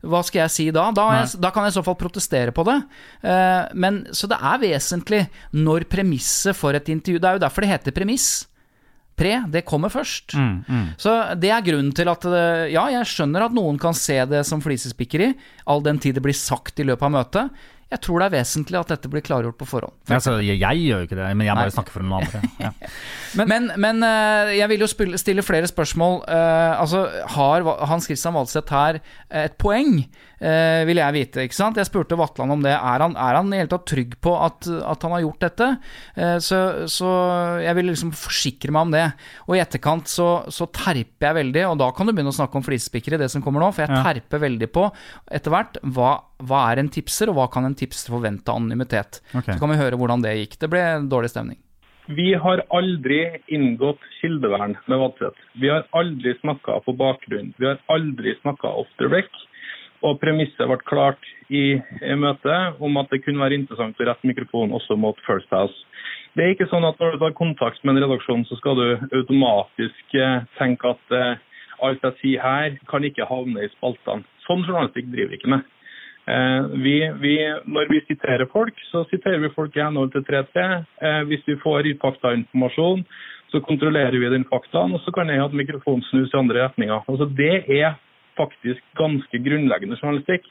[0.00, 0.88] Hva skal jeg si da?
[0.96, 2.78] Da, jeg, da kan jeg i så fall protestere på det.
[3.28, 5.22] Eh, men, så det er vesentlig
[5.52, 8.28] når premisset for et intervju Det er jo derfor det heter premiss.
[9.14, 10.32] Pre, det kommer først.
[10.98, 14.42] Så det er grunnen til at eh, Ja, jeg skjønner at noen kan se det
[14.48, 15.30] som flisespikkeri,
[15.70, 17.62] all den tid det blir sagt i løpet av møtet.
[17.92, 19.94] Jeg tror det er vesentlig at dette blir klargjort på forhånd.
[20.08, 21.74] Altså, jeg, jeg gjør jo ikke det, men jeg bare Nei.
[21.76, 22.42] snakker for noen andre.
[22.64, 22.70] Ja.
[23.34, 26.20] Men, men, eh, jeg vil jo spille, stille flere spørsmål.
[26.22, 27.00] Uh, altså,
[27.34, 30.04] Har Hans Christian Valseth her eh, et poeng,
[30.44, 31.44] eh, vil jeg vite.
[31.48, 31.78] ikke sant?
[31.80, 32.74] Jeg spurte Vatland om det.
[32.76, 35.68] Er han, er han i hele tatt trygg på at, at han har gjort dette?
[36.20, 36.60] Eh, så,
[36.92, 37.10] så
[37.64, 39.04] jeg vil liksom forsikre meg om det.
[39.48, 42.60] Og i etterkant så, så terper jeg veldig, og da kan du begynne å snakke
[42.60, 44.02] om flisespikkere, det som kommer nå, for jeg Ja.
[44.06, 44.88] terper veldig på
[45.32, 46.14] etter hvert hva,
[46.44, 49.20] hva er en tipser, og hva kan en tipser forvente av anonymitet.
[49.34, 49.54] Okay.
[49.54, 50.58] Så kan vi høre hvordan det gikk.
[50.60, 51.60] Det ble dårlig stemning.
[52.04, 55.38] Vi har aldri inngått kildevern med Vadseth.
[55.56, 57.54] Vi har aldri snakka på bakgrunn.
[57.56, 59.30] Vi har aldri snakka off the wreck.
[60.04, 61.78] Og premisset ble klart i
[62.20, 65.74] møtet om at det kunne være interessant å rette mikrofonen også mot First House.
[66.34, 69.18] Det er ikke sånn at når du tar kontakt med en redaksjon, så skal du
[69.20, 71.36] automatisk eh, tenke at eh,
[71.84, 74.26] alt jeg sier her, kan ikke havne i spaltene.
[74.44, 75.70] Sånn journalistikk driver vi ikke med.
[76.26, 77.34] Eh, vi, vi,
[77.68, 80.64] når vi siterer folk, så siterer vi folk i henhold til 3T.
[81.04, 83.04] Eh, hvis vi får faktainformasjon,
[83.52, 87.04] så kontrollerer vi den faktaen, og så kan jeg ha mikrofonen snus i andre retninger.
[87.06, 87.94] Altså, det er
[88.38, 90.46] faktisk ganske grunnleggende journalistikk.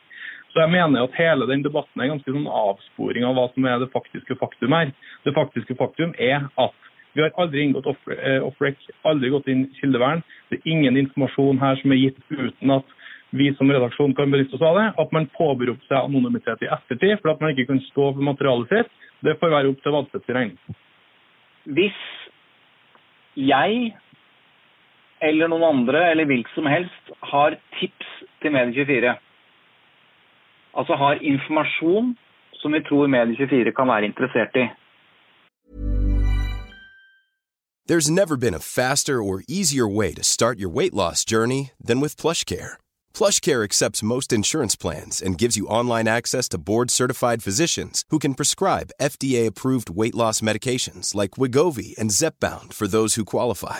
[0.54, 3.80] Så jeg mener at hele den debatten er ganske sånn avsporing av hva som er
[3.82, 4.92] det faktiske faktum her.
[5.26, 10.24] Det faktiske faktum er at vi har aldri inngått eh, off-rec, aldri gått inn kildevern.
[10.50, 12.94] Det er ingen informasjon her som er gitt uten at
[13.34, 14.88] vi som redaksjon kan benytte oss av det.
[15.02, 18.74] At man påberoper seg anonymitet i ettertid for at man ikke kan stå for materialet
[18.74, 18.94] sitt,
[19.26, 20.80] det får være opp til Vadseths regning.
[21.64, 22.02] Hvis
[23.40, 23.94] jeg
[25.24, 28.10] eller noen andre, eller hvilken som helst, har tips
[28.42, 29.16] til Medie24,
[30.78, 32.16] altså har informasjon
[32.62, 34.68] som vi tror Medie24 kan være interessert i,
[37.86, 42.00] There's never been a faster or easier way to start your weight loss journey than
[42.00, 42.78] with PlushCare.
[43.14, 48.36] PlushCare accepts most insurance plans and gives you online access to board-certified physicians who can
[48.36, 53.80] prescribe FDA-approved weight loss medications like Wigovi and Zepbound for those who qualify.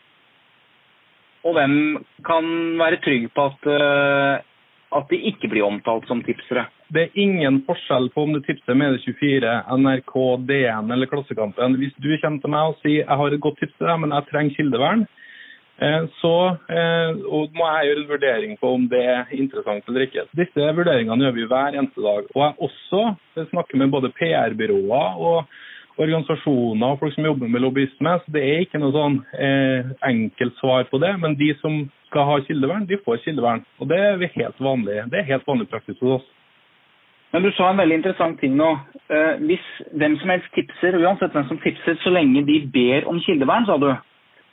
[1.41, 1.75] og hvem
[2.27, 4.43] kan være trygg på at, eh,
[4.97, 6.67] at de ikke blir omtalt som tipsere?
[6.93, 10.13] Det er ingen forskjell på om du tipser Medie24, NRK,
[10.49, 11.79] DN eller Klassekampen.
[11.79, 14.13] Hvis du kommer til meg og sier jeg har et godt tips til deg, men
[14.17, 15.05] jeg trenger kildevern,
[15.79, 16.35] eh, så
[16.69, 17.23] eh,
[17.57, 20.27] må jeg gjøre en vurdering på om det er interessant eller ikke.
[20.37, 22.29] Disse vurderingene gjør vi hver eneste dag.
[22.35, 23.03] Og jeg også
[23.49, 25.45] snakker med både PR-byråer og
[25.99, 28.17] organisasjoner og folk som jobber med lobbyisme.
[28.23, 31.13] Så det er ikke noe sånn eh, enkelt svar på det.
[31.23, 33.65] Men de som skal ha kildevern, de får kildevern.
[33.79, 35.01] Og det er helt vanlig.
[35.11, 36.29] Det er helt vanlig praksis hos oss.
[37.31, 38.69] Men du sa en veldig interessant ting nå.
[39.07, 43.21] Eh, hvis hvem som helst tipser, uansett hvem som tipser, så lenge de ber om
[43.23, 43.91] kildevern, sa du.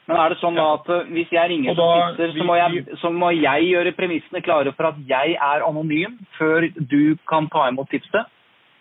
[0.09, 2.85] Men er det sånn at eh, hvis jeg ringer da, som tipser, så må, jeg,
[3.03, 7.67] så må jeg gjøre premissene klare for at jeg er anonym, før du kan ta
[7.73, 8.31] imot tipset?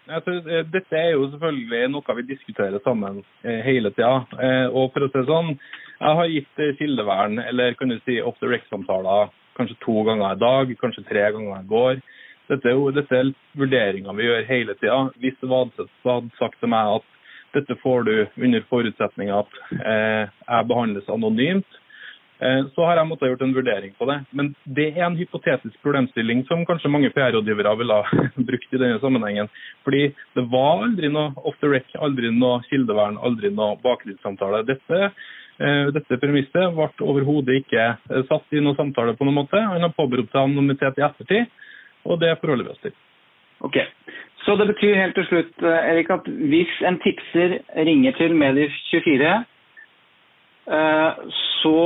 [0.08, 4.24] Eh, dette er jo selvfølgelig noe vi diskuterer sammen eh, hele tida.
[4.40, 5.58] Eh, og for å si sånn,
[5.98, 11.04] jeg har gitt kildevern, eller kan du si off-the-rex-samtaler, kanskje to ganger i dag, kanskje
[11.10, 12.02] tre ganger i går.
[12.48, 15.00] Dette er jo dette er vurderinger vi gjør hele tida.
[15.20, 17.14] Hvis Vadseth hadde sagt til meg at
[17.58, 18.14] dette får du
[18.46, 21.80] under forutsetning at jeg behandles anonymt,
[22.38, 24.18] så har jeg måttet gjort en vurdering på det.
[24.38, 29.00] Men det er en hypotetisk problemstilling som kanskje mange PR-rådgivere ville ha brukt i denne
[29.02, 29.50] sammenhengen.
[29.88, 30.04] Fordi
[30.38, 34.62] det var aldri noe off the rec, aldri noe kildevern, aldri noe bakgrunnssamtale.
[34.70, 35.10] Dette,
[35.58, 39.64] eh, dette premisset ble overhodet ikke eh, satt i noen samtale på noen måte.
[39.74, 41.60] Han har påberopt seg anonymitet i ettertid,
[42.06, 42.98] og det forholder vi oss til.
[43.66, 43.82] Ok.
[44.46, 49.32] Så det betyr helt til slutt, eh, Erik, at hvis en tipser ringer til Medier24,
[50.68, 51.12] eh,
[51.62, 51.80] så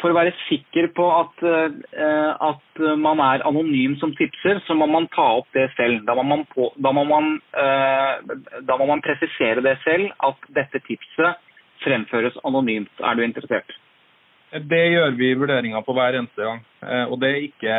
[0.00, 4.88] for å være sikker på at, eh, at man er anonym som tipser, så må
[4.90, 6.04] man ta opp det selv.
[6.08, 8.36] Da må man, på, da må man, eh,
[8.68, 11.40] da må man presisere det selv, at dette tipset
[11.84, 12.92] fremføres anonymt.
[13.00, 13.72] Er du interessert?
[14.56, 16.60] Det gjør vi vurderinger på hver eneste gang.
[16.82, 17.78] Eh, Og det er ikke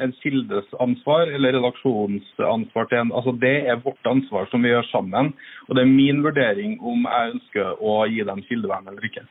[0.00, 2.86] en kildes ansvar eller redaksjonens ansvar.
[2.86, 3.12] til en.
[3.12, 5.34] Altså Det er vårt ansvar som vi gjør sammen.
[5.68, 9.26] Og det er min vurdering om jeg ønsker å gi dem kildevern eller ikke.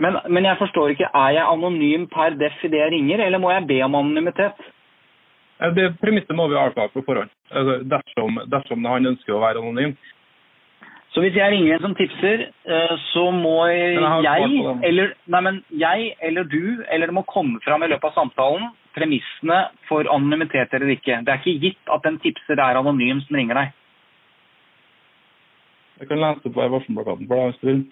[0.00, 3.50] Men, men jeg forstår ikke, er jeg anonym per def idet jeg ringer, eller må
[3.52, 4.62] jeg be om anonymitet?
[5.76, 7.28] Det premisset må vi avklare på forhånd.
[7.52, 9.92] Altså, dersom, dersom han ønsker å være anonym.
[11.10, 13.98] Så hvis jeg ringer en som tipser, eh, så må jeg
[14.86, 18.68] eller, nei, men jeg eller du, eller det må komme fram i løpet av samtalen,
[18.94, 21.18] premissene for anonymitet eller ikke.
[21.26, 23.74] Det er ikke gitt at en tipser er anonym som ringer deg.
[26.00, 27.82] Jeg kan lese opp varselplakaten for deg hvis du vil.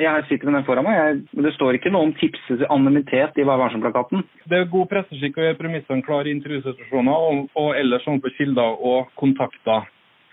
[0.00, 0.96] Jeg sitter med den foran meg.
[0.96, 4.22] Jeg, det står ikke noe om tipses anonymitet i Vær varsom-plakaten.
[4.48, 8.78] Det er god presseskikk å gjøre premissene klare i intervjusituasjoner og, og ellers overfor kilder
[8.80, 9.90] og kontakter.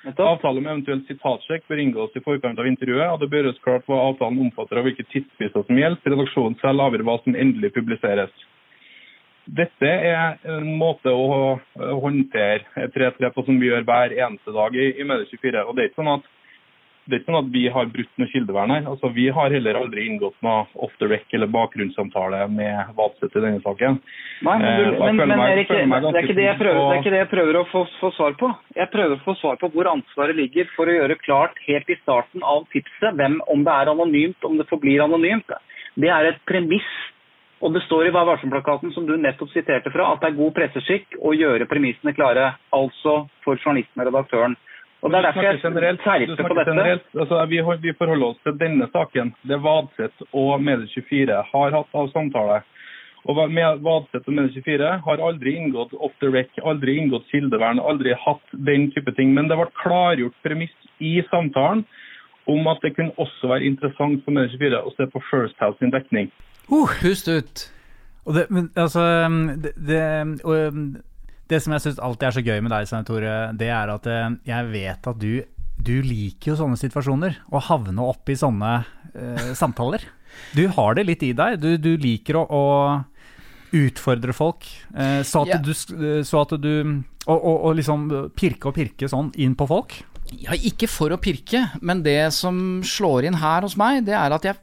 [0.07, 3.89] Avtale med eventuell sitatsjekk bør inngås i forkant av intervjuet, og det bør gjøres klart
[3.89, 6.13] hva avtalen omfatter og hvilke tidsfrister som gjelder.
[6.15, 8.31] Redaksjonen selv avgjør hva som endelig publiseres.
[9.59, 11.57] Dette er en måte å
[11.99, 15.65] håndtere 3-3 på som vi gjør hver eneste dag i, i Medie24.
[15.65, 16.27] Og det er ikke sånn at
[17.09, 18.85] det er ikke sånn at vi har brutt noe kildevern her.
[18.93, 23.43] Altså, vi har heller aldri inngått noe off the rec eller bakgrunnssamtale med Vadseth i
[23.43, 23.97] denne saken.
[24.45, 27.03] Nei, men, du, Eh, men, men Erik, det er ikke det jeg prøver, det er
[27.03, 28.49] ikke det jeg prøver å få, få svar på.
[28.77, 31.97] Jeg prøver å få svar på hvor ansvaret ligger for å gjøre klart helt i
[32.03, 35.53] starten av tipset hvem, om det er anonymt, om det forblir anonymt.
[35.99, 36.87] Det er et premiss,
[37.65, 40.55] og det står i Vær varsom-plakaten som du nettopp siterte fra, at det er god
[40.55, 44.55] presseskikk å gjøre premissene klare, altså for journalisten og redaktøren.
[45.01, 46.71] Og Det er derfor jeg generelt, terper på dette.
[46.71, 47.05] generelt.
[47.15, 49.31] Altså, vi, vi forholder oss til denne saken.
[49.47, 52.59] Det Vadseth og Medie24 har hatt av samtale.
[53.27, 58.55] Og Vadseth og Medie24 har aldri inngått off the rec, aldri inngått kildevern, aldri hatt
[58.67, 59.33] den type ting.
[59.33, 61.85] Men det ble klargjort premiss i samtalen
[62.49, 65.95] om at det kunne også være interessant for Medie24 å se på First House sin
[65.95, 66.31] dekning.
[66.67, 67.69] Uh, pust ut.
[68.27, 69.03] Og det, men, altså,
[69.63, 70.01] det, det,
[70.43, 70.97] og, um,
[71.49, 74.07] det som jeg syns alltid er så gøy med deg, Svein Tore, det er at
[74.09, 75.41] eh, jeg vet at du,
[75.81, 77.39] du liker jo sånne situasjoner.
[77.49, 78.73] Å havne opp i sånne
[79.13, 80.05] eh, samtaler.
[80.53, 81.55] Du har det litt i deg.
[81.57, 84.67] Du, du liker å, å utfordre folk.
[84.93, 85.63] eh, så, at yeah.
[85.65, 86.69] du, så at du
[87.25, 88.05] og, og, og liksom
[88.37, 89.97] pirke og pirke sånn inn på folk.
[90.37, 94.37] Ja, ikke for å pirke, men det som slår inn her hos meg, det er
[94.37, 94.61] at jeg,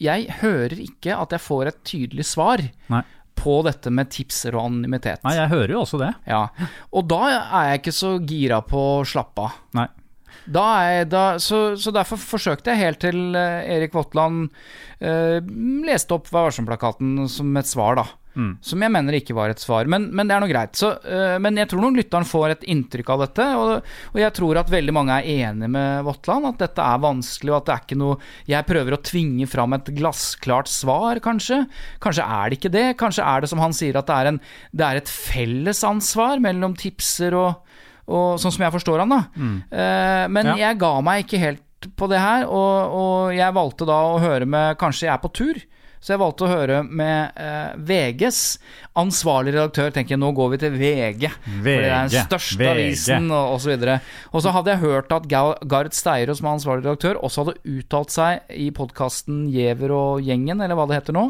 [0.00, 3.04] jeg hører ikke at jeg får et tydelig svar Nei.
[3.44, 5.20] På dette med tipser og anonymitet.
[5.26, 6.14] Nei, jeg hører jo også det.
[6.30, 6.46] Ja,
[6.96, 9.60] Og da er jeg ikke så gira på å slappe av.
[9.76, 9.86] Nei.
[10.44, 10.64] Da
[11.08, 14.50] da, så, så derfor forsøkte jeg helt til eh, Erik Våtland
[15.00, 15.38] eh,
[15.86, 18.04] leste opp Vær varsom-plakaten som et svar, da.
[18.34, 18.50] Mm.
[18.66, 20.74] Som jeg mener ikke var et svar, men, men det er nå greit.
[20.78, 24.34] Så, uh, men jeg tror nok lytteren får et inntrykk av dette, og, og jeg
[24.34, 27.74] tror at veldig mange er enig med Våtland, at dette er vanskelig, og at det
[27.76, 28.16] er ikke noe
[28.50, 31.60] Jeg prøver å tvinge fram et glassklart svar, kanskje.
[32.02, 32.86] Kanskje er det ikke det.
[33.00, 34.40] Kanskje er det som han sier, at det er, en,
[34.74, 37.60] det er et felles ansvar mellom tipser og,
[38.10, 39.20] og Sånn som jeg forstår han, da.
[39.70, 40.56] Eh, men Ja.
[40.68, 41.62] jeg ga meg ikke helt
[41.96, 45.30] på det her, og, og jeg valgte da å høre med Kanskje jeg er på
[45.36, 45.62] tur?
[46.04, 48.40] Så jeg valgte å høre med eh, VGs
[49.00, 49.88] ansvarlig redaktør.
[49.94, 52.72] tenker jeg, Nå går vi til VG, for det er den største VG.
[52.74, 53.86] avisen og osv.
[54.28, 58.12] Og, så hadde jeg hørt at Gard Steiro, som er ansvarlig redaktør, også hadde uttalt
[58.12, 61.24] seg i podkasten Giæver og gjengen, eller hva det heter nå,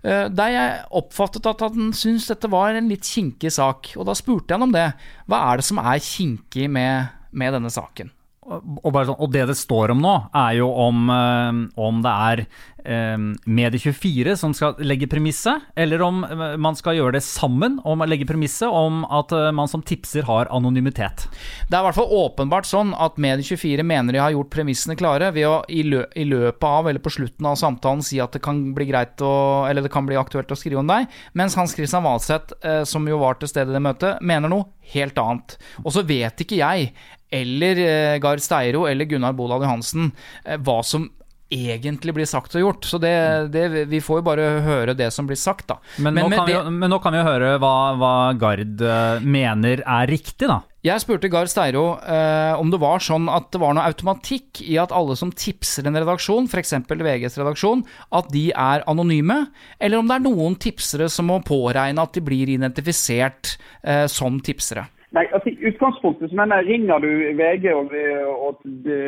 [0.00, 3.92] eh, der jeg oppfattet at han syntes dette var en litt kinkig sak.
[3.98, 4.88] Og da spurte jeg han om det.
[5.28, 8.08] Hva er det som er kinkig med, med denne saken?
[8.44, 12.44] og, sånn, og det det står om nå, er jo om, eh, om det er
[12.84, 18.08] Medie24 som skal legge premisset, eller om eh, man skal gjøre det sammen om å
[18.08, 21.26] legge premisset om at eh, man som tipser har anonymitet.
[21.68, 25.32] Det er i hvert fall åpenbart sånn at Medie24 mener de har gjort premissene klare
[25.34, 28.44] ved å i, lø i løpet av eller på slutten av samtalen si at det
[28.44, 29.32] kan bli greit å,
[29.68, 31.08] eller det kan bli aktuelt å skrive om deg,
[31.38, 34.68] mens Hans Christian Valseth, eh, som jo var til stede i det møtet, mener noe
[34.92, 35.56] helt annet.
[35.82, 36.92] Og så vet ikke jeg,
[37.34, 40.12] eller eh, Gard Steiro eller Gunnar Bolad Johansen,
[40.44, 41.08] eh, hva som
[41.54, 42.84] egentlig blir sagt og gjort.
[42.90, 43.14] Så det,
[43.54, 45.78] det, vi får jo bare høre det som blir sagt, da.
[46.02, 48.82] Men, nå, kan vi, det- jo- men nå kan vi jo høre hva, hva Gard
[48.84, 50.60] eh, mener er riktig, da.
[50.84, 54.74] Jeg spurte Gard Steiro eh, om det var sånn at det var noe automatikk i
[54.82, 56.74] at alle som tipser en redaksjon, f.eks.
[56.92, 59.46] VGs redaksjon, at de er anonyme,
[59.80, 64.36] eller om det er noen tipsere som må påregne at de blir identifisert eh, som
[64.44, 64.84] tipsere.
[65.14, 67.92] Nei, altså I utgangspunktet så mener jeg ringer du VG og,
[68.34, 68.64] og,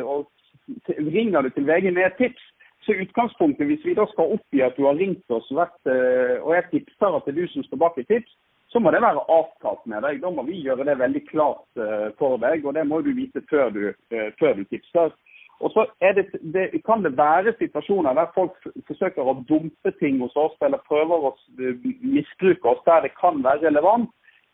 [0.07, 0.27] og,
[0.99, 2.43] ringer du til VG med et tips,
[2.87, 6.53] så utgangspunktet, hvis vi da skal oppgi at du har ringt oss vært, eh, og
[6.55, 8.37] jeg tipser at det er du som står bak et tips,
[8.71, 10.21] så må det være avtalt med deg.
[10.23, 13.43] Da må vi gjøre det veldig klart eh, for deg, og det må du vite
[13.51, 13.83] før du,
[14.15, 15.15] eh, før du tipser.
[15.65, 20.37] Og så det, det, kan det være situasjoner der folk forsøker å dumpe ting hos
[20.37, 24.11] oss eller prøver å misbruke oss der det kan være relevant.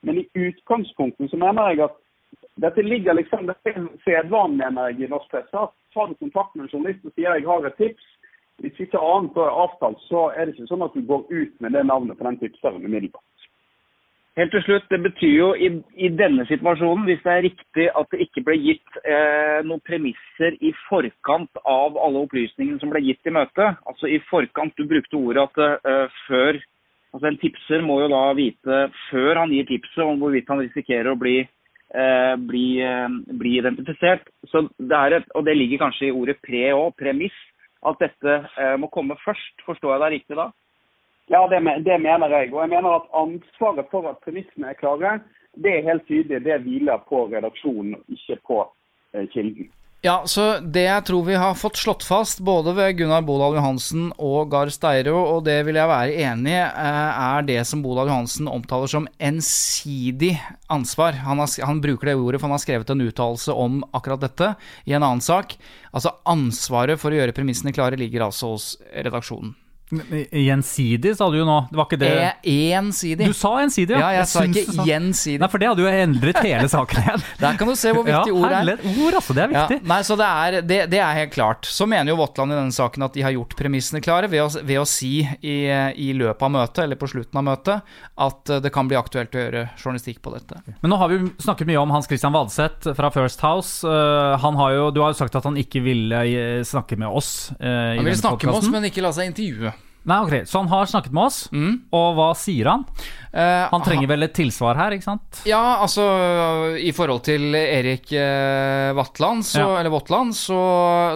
[0.06, 1.98] Men i utgangspunktet så mener jeg at
[2.62, 5.66] dette ligger liksom det er sedvanen mener jeg i norsk presse.
[5.94, 8.08] Tar du kontakt med en journalist og sier jeg har et tips,
[8.62, 11.74] hvis ikke annet er avtalt, så er det ikke sånn at du går ut med
[11.74, 13.48] det navnet på den tipseren umiddelbart.
[14.38, 15.68] Helt til slutt, det betyr jo i,
[16.00, 20.56] i denne situasjonen, hvis det er riktig at det ikke ble gitt eh, noen premisser
[20.64, 25.20] i forkant av alle opplysningene som ble gitt i møtet, altså i forkant, du brukte
[25.20, 26.60] ordet at eh, før,
[27.12, 28.78] altså en tipser må jo da vite
[29.10, 31.42] før han gir tipset om hvorvidt han risikerer å bli,
[32.38, 34.28] bli, eh, bli identifisert.
[34.48, 37.36] Så det er et, og det ligger kanskje i ordet pre òg, premiss,
[37.84, 39.64] at dette eh, må komme først.
[39.66, 40.48] Forstår jeg deg riktig da?
[41.32, 42.52] Ja, det, det mener jeg.
[42.52, 45.20] Og jeg mener at ansvaret for at premissene er klare,
[45.54, 46.42] det er helt tydelig.
[46.44, 48.64] Det hviler på redaksjonen, ikke på
[49.14, 49.70] eh, kilden.
[50.02, 54.08] Ja, så det jeg tror vi har fått slått fast, både ved Gunnar Bodal Johansen
[54.18, 58.10] og Gahr Steiro, og det vil jeg være enig i, eh, er det som Bodal
[58.10, 60.32] Johansen omtaler som ensidig
[60.66, 61.14] ansvar.
[61.22, 64.50] Han, har, han bruker det ordet, for han har skrevet en uttalelse om akkurat dette
[64.90, 65.54] i en annen sak.
[65.94, 69.54] Altså ansvaret for å gjøre premissene klare ligger altså hos redaksjonen.
[69.92, 71.56] Gjensidig, sa du jo nå.
[71.70, 72.10] Det var ikke det
[72.48, 73.26] E ensidig.
[73.28, 75.40] Du sa ensidig, Ja, jeg, sa ikke sa- gjensidig.
[75.42, 77.24] Nei, for det hadde jo endret hele saken igjen.
[77.42, 78.72] Der kan du se hvor viktig ja, ord er.
[79.04, 79.36] Ord, altså.
[79.36, 79.78] Det er viktig.
[79.82, 81.68] Ja, nei, så det er, det, det er helt klart.
[81.68, 84.48] Så mener jo Våtland i denne saken at de har gjort premissene klare ved å,
[84.64, 87.94] ved å si i, i løpet av møtet, eller på slutten av møtet,
[88.26, 90.60] at eh, det kan bli aktuelt å gjøre journalistikk på dette.
[90.82, 93.86] Men nå har vi snakket mye om Hans Christian Vadseth fra First House.
[93.86, 97.08] Eh, han har jo, du har jo sagt at han ikke ville eh, snakke med
[97.12, 97.50] oss.
[97.60, 99.72] eh, Han ville snakke snakke med oss, men ikke la seg intervjue.
[100.04, 101.36] Nei, ok, Så han har snakket med oss,
[101.94, 102.84] og hva sier han?
[103.32, 105.42] Eh, Han trenger vel et tilsvar her, ikke sant?
[105.46, 106.02] Ja, altså
[106.76, 109.76] i forhold til Erik eh, Vatland, så, Ja.
[109.78, 110.58] eller Våtland, så,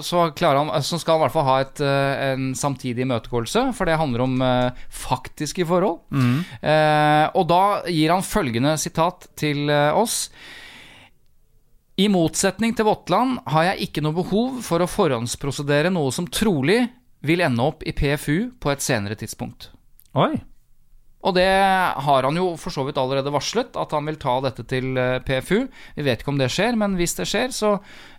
[0.07, 3.87] så, han, så skal han i hvert fall ha et, eh, en samtidig imøtegåelse, for
[3.91, 5.99] det handler om eh, faktiske forhold.
[6.15, 6.45] Mm.
[6.63, 10.29] Eh, og da gir han følgende sitat til eh, oss.
[11.97, 16.83] I motsetning til Våtland har jeg ikke noe behov for å forhåndsprosedere noe som trolig
[17.23, 19.71] vil ende opp i PFU på et senere tidspunkt.
[20.15, 20.35] Oi.
[21.27, 21.47] Og det
[22.07, 25.17] har han jo for så vidt allerede varslet, at han vil ta dette til eh,
[25.27, 25.65] PFU.
[25.97, 27.73] Vi vet ikke om det skjer, men hvis det skjer, så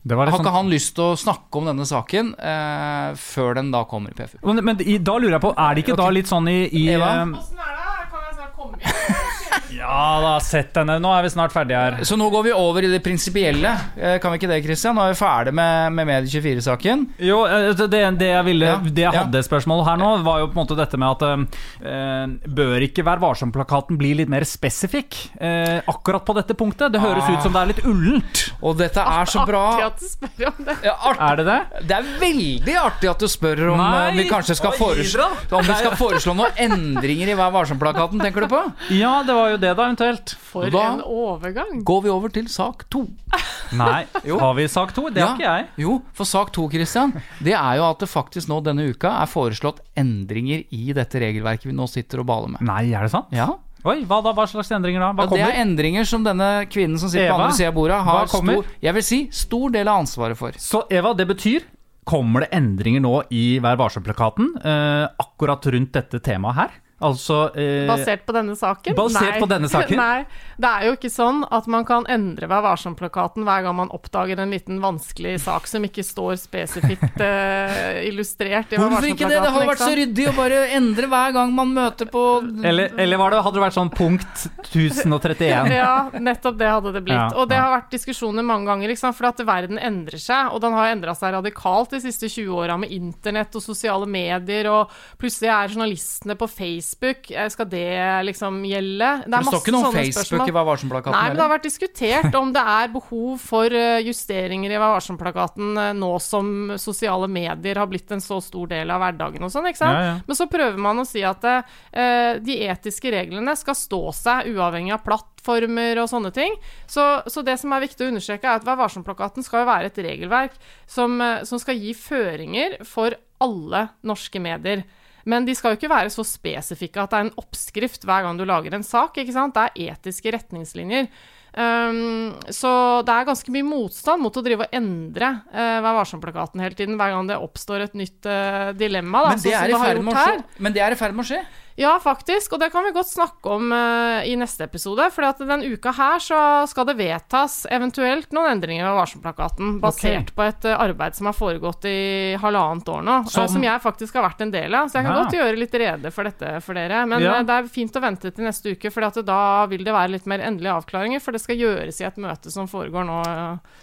[0.04, 3.56] Det var har ikke sånn- han lyst til å snakke om denne saken eh, før
[3.62, 4.42] den da kommer i PFU.
[4.44, 7.14] Men, men da lurer jeg på, er det ikke da litt sånn i, i Eva?
[7.22, 7.96] eh, Åssen er det?
[8.12, 9.27] Kan jeg snart komme inn?
[9.76, 10.96] Ja da, sett denne.
[11.04, 11.98] Nå er vi snart ferdige her.
[12.08, 13.72] Så nå går vi over i det prinsipielle.
[13.98, 14.96] Eh, Kan vi ikke det, Christian?
[14.98, 17.04] Nå er vi ferdig med, med Medie24-saken.
[17.28, 17.90] Jo, eh, det,
[18.20, 19.24] det jeg ville Ja, Det jeg ja.
[19.26, 23.06] hadde spørsmål her nå, var jo på en måte dette med at eh, Bør ikke
[23.08, 26.94] Vær varsom-plakaten bli litt mer spesifikk eh, akkurat på dette punktet?
[26.96, 28.44] Det høres ut som det er litt ullent.
[28.62, 29.64] Og dette er så bra.
[29.76, 30.78] Artig at du spør om det.
[30.88, 31.60] Ja, art- Er det det?
[31.92, 35.66] Det er veldig artig at du spør om Nei, eh, vi kanskje skal foreslå, om
[35.68, 38.64] vi skal foreslå noen endringer i Vær varsom-plakaten, tenker du på?
[38.96, 40.34] Ja, det var jo det, da, eventuelt.
[40.52, 41.84] For Da- en overgang.
[41.88, 43.06] Går vi over til sak to.
[43.78, 44.06] Nei.
[44.40, 45.10] Har vi sak to?
[45.12, 45.68] Det har ikke jeg.
[45.84, 49.28] Jo, for sak to, Christian, det er jo at det faktisk nå denne uka er
[49.32, 52.62] foreslått endringer i dette regelverket vi nå sitter og baler med.
[52.68, 53.32] Nei, er det sant?
[53.36, 53.54] Ja,
[53.88, 54.32] Oi, hva da?
[54.36, 55.12] Hva slags endringer da?
[55.14, 55.52] Hva ja Det kommer?
[55.54, 58.94] er endringer som denne kvinnen som sitter på andre sida av bordet, har stor, jeg
[58.98, 60.58] vil si, stor del av ansvaret for.
[60.60, 61.68] Så Eva, det betyr
[62.08, 66.76] Kommer det endringer nå i Vær varsom-plakaten eh, akkurat rundt dette temaet her?
[66.98, 68.96] Altså eh, Basert på denne saken?
[68.98, 70.00] Basert på denne saken?
[70.02, 70.26] Nei,
[70.58, 74.40] det er jo ikke sånn at man kan endre Vær varsom-plakaten hver gang man oppdager
[74.42, 79.38] en liten vanskelig sak som ikke står spesifikt eh, illustrert i Vær Hvorfor ikke det?
[79.44, 82.24] Det hadde vært så ryddig å bare endre hver gang man møter på
[82.66, 85.72] eller, eller var det, hadde det vært sånn punkt 1031?
[85.78, 87.18] Ja, nettopp det hadde det blitt.
[87.18, 87.66] Ja, og det ja.
[87.66, 90.52] har vært diskusjoner mange ganger, liksom, for at verden endrer seg.
[90.54, 94.70] Og den har endra seg radikalt de siste 20 åra med internett og sosiale medier,
[94.72, 96.87] og plutselig er journalistene på Facebook.
[96.88, 99.10] Eh, Skal det liksom gjelde?
[99.26, 101.68] Det, Det står ikke noe om Facebook i Vær varsom-plakaten Nei, men det har vært
[101.68, 107.30] diskutert om det er behov for eh, justeringer i Vær varsom-plakaten eh, nå som sosiale
[107.32, 109.98] medier har blitt en så stor del av hverdagen og sånn, ikke sant?
[109.98, 110.16] Ja, ja.
[110.28, 114.94] Men så prøver man å si at uh, de etiske reglene skal stå seg uavhengig
[114.96, 116.56] av plattformer og sånne ting.
[116.90, 119.92] Så, så det som er viktig å understreke, er at Vær varsom-plakaten skal jo være
[119.92, 120.58] et regelverk
[120.90, 124.86] som, som skal gi føringer for alle norske medier.
[125.28, 128.40] Men de skal jo ikke være så spesifikke at det er en oppskrift hver gang
[128.40, 129.18] du lager en sak.
[129.20, 129.58] ikke sant?
[129.58, 131.10] Det er etiske retningslinjer.
[131.58, 132.72] Um, så
[133.08, 137.00] det er ganske mye motstand mot å drive og endre uh, Vær varsom-plakaten hele tiden
[137.00, 139.24] hver gang det oppstår et nytt uh, dilemma.
[139.26, 140.44] Da, Men det sånn det er.
[140.62, 141.42] Men det er i ferd med å skje.
[141.78, 145.06] Ja, faktisk, og det kan vi godt snakke om uh, i neste episode.
[145.14, 150.32] For at den uka her så skal det vedtas eventuelt noen endringer av varselplakaten, basert
[150.34, 153.82] på et uh, arbeid som har foregått i halvannet år nå, Som- Uh, som jeg
[153.84, 154.90] faktisk har vært en del av.
[154.90, 155.22] Så jeg kan Ja.
[155.24, 157.06] godt gjøre litt rede for dette for dere.
[157.06, 157.36] Men Ja.
[157.38, 160.10] eh, det er fint å vente til neste uke, for at da vil det være
[160.18, 161.22] litt mer endelige avklaringer.
[161.22, 163.22] For det skal gjøres i et møte som foregår nå.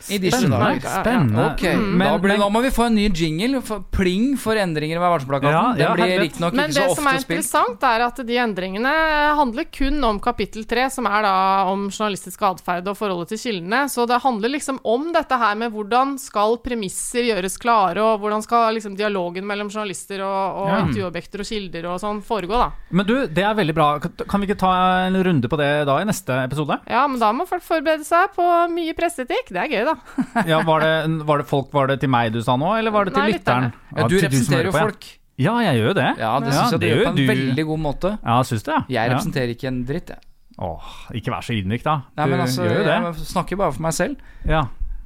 [0.03, 0.81] Spennende.
[0.83, 1.47] Spennende.
[1.55, 1.99] Ok, Mm.
[1.99, 3.63] da, Men- blir, men- da må vi få en ny jingle.
[3.63, 5.53] For, pling for endringer ved varselplakaten.
[5.53, 7.45] Ja, ja, Den blir riktignok Men ikke så det som ofte er spilt.
[7.87, 8.91] Er at de endringene
[9.39, 11.35] handler kun om kapittel tre, som er da
[11.71, 13.85] om journalistisk atferd og forholdet til kildene.
[13.93, 18.45] Så det handler liksom om dette her med hvordan skal premisser gjøres klare, og hvordan
[18.45, 20.79] skal liksom dialogen mellom journalister og, og Ja.
[20.85, 22.71] intervjuobjekter og kilder og sånn foregå, da.
[22.91, 23.89] Men du, det er veldig bra.
[24.03, 24.73] Kan vi ikke ta
[25.07, 26.81] en runde på det da i neste episode?
[26.91, 29.53] Ja, men da må folk forberede seg på mye presseetikk.
[29.55, 29.97] Det er gøy, da.
[30.51, 30.95] Ja, var det,
[31.29, 33.33] var det folk Var det til meg du sa nå, eller var det til Nei,
[33.37, 33.71] lytteren?
[33.95, 35.07] Ja, du representerer jo folk.
[35.37, 36.09] Ja, jeg gjør jo det.
[36.21, 37.25] Ja, det syns jeg du det gjør på en du.
[37.27, 38.13] veldig god måte.
[38.23, 38.83] Ja, syns det, ja.
[38.89, 39.13] Jeg ja.
[39.15, 40.19] representerer ikke en dritt, jeg.
[40.63, 41.95] Åh, ikke vær så ydmyk, da.
[42.15, 42.99] Nei, Du men altså, gjør jo det.
[43.03, 44.17] jeg snakker bare for meg selv.
[44.47, 44.61] Ja.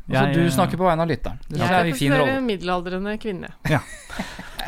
[0.09, 1.39] Altså, Jeg- du snakker på vegne av lytteren.
[1.49, 2.37] Det synes jeg er en fin representerer rolle.
[2.37, 3.49] en middelaldrende kvinne.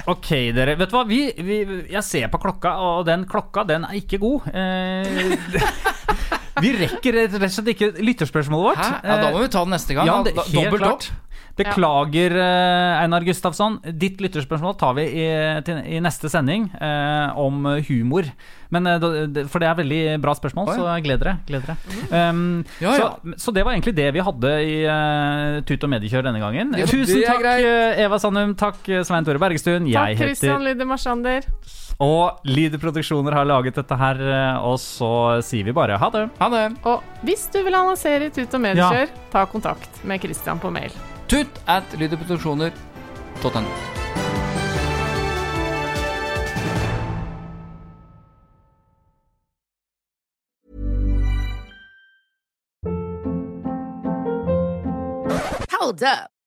[0.08, 0.78] Ok, dere.
[0.80, 1.02] Vet du hva?
[1.06, 1.56] Vi, vi,
[1.92, 4.46] jeg ser på klokka, og den klokka, den er ikke god.
[4.48, 5.36] Eh,
[6.64, 8.80] vi rekker rett og slett ikke lytterspørsmålet vårt.
[8.80, 9.00] Hæ?
[9.04, 10.08] Ja, da må vi ta det neste gang.
[10.08, 11.04] Ja, det, helt Dobbelt opp.
[11.58, 13.00] Beklager, ja.
[13.02, 13.80] Einar Gustavsson.
[14.00, 15.26] Ditt lytterspørsmål tar vi i,
[15.66, 18.28] til, i neste sending eh, om humor.
[18.70, 20.78] Men, eh, for det er veldig bra spørsmål, oh, ja.
[20.78, 21.36] så gled dere.
[21.48, 21.76] Gled dere.
[22.30, 23.10] Um, Ja, ja.
[23.20, 26.72] Så, så det var egentlig det vi hadde i uh, Tut og mediekjør denne gangen.
[26.86, 27.66] Tusen takk, greit.
[27.66, 28.54] eh, Eva Sandum.
[28.58, 29.84] Takk, eh, Svein Tore Bergestuen.
[29.90, 31.50] Takk, Jeg Christian heter Lyder Marsander.
[32.00, 35.10] Og Lyder Produksjoner har laget dette her, eh, og så
[35.44, 36.24] sier vi bare ha det.
[36.40, 36.64] Ha det.
[36.88, 40.94] Og hvis du vil annonsere i Tut og Mediekjør, ta kontakt med Christian på mail.
[41.30, 43.62] Tut at lyderproduksjoner.no.
[55.70, 56.39] Hold up.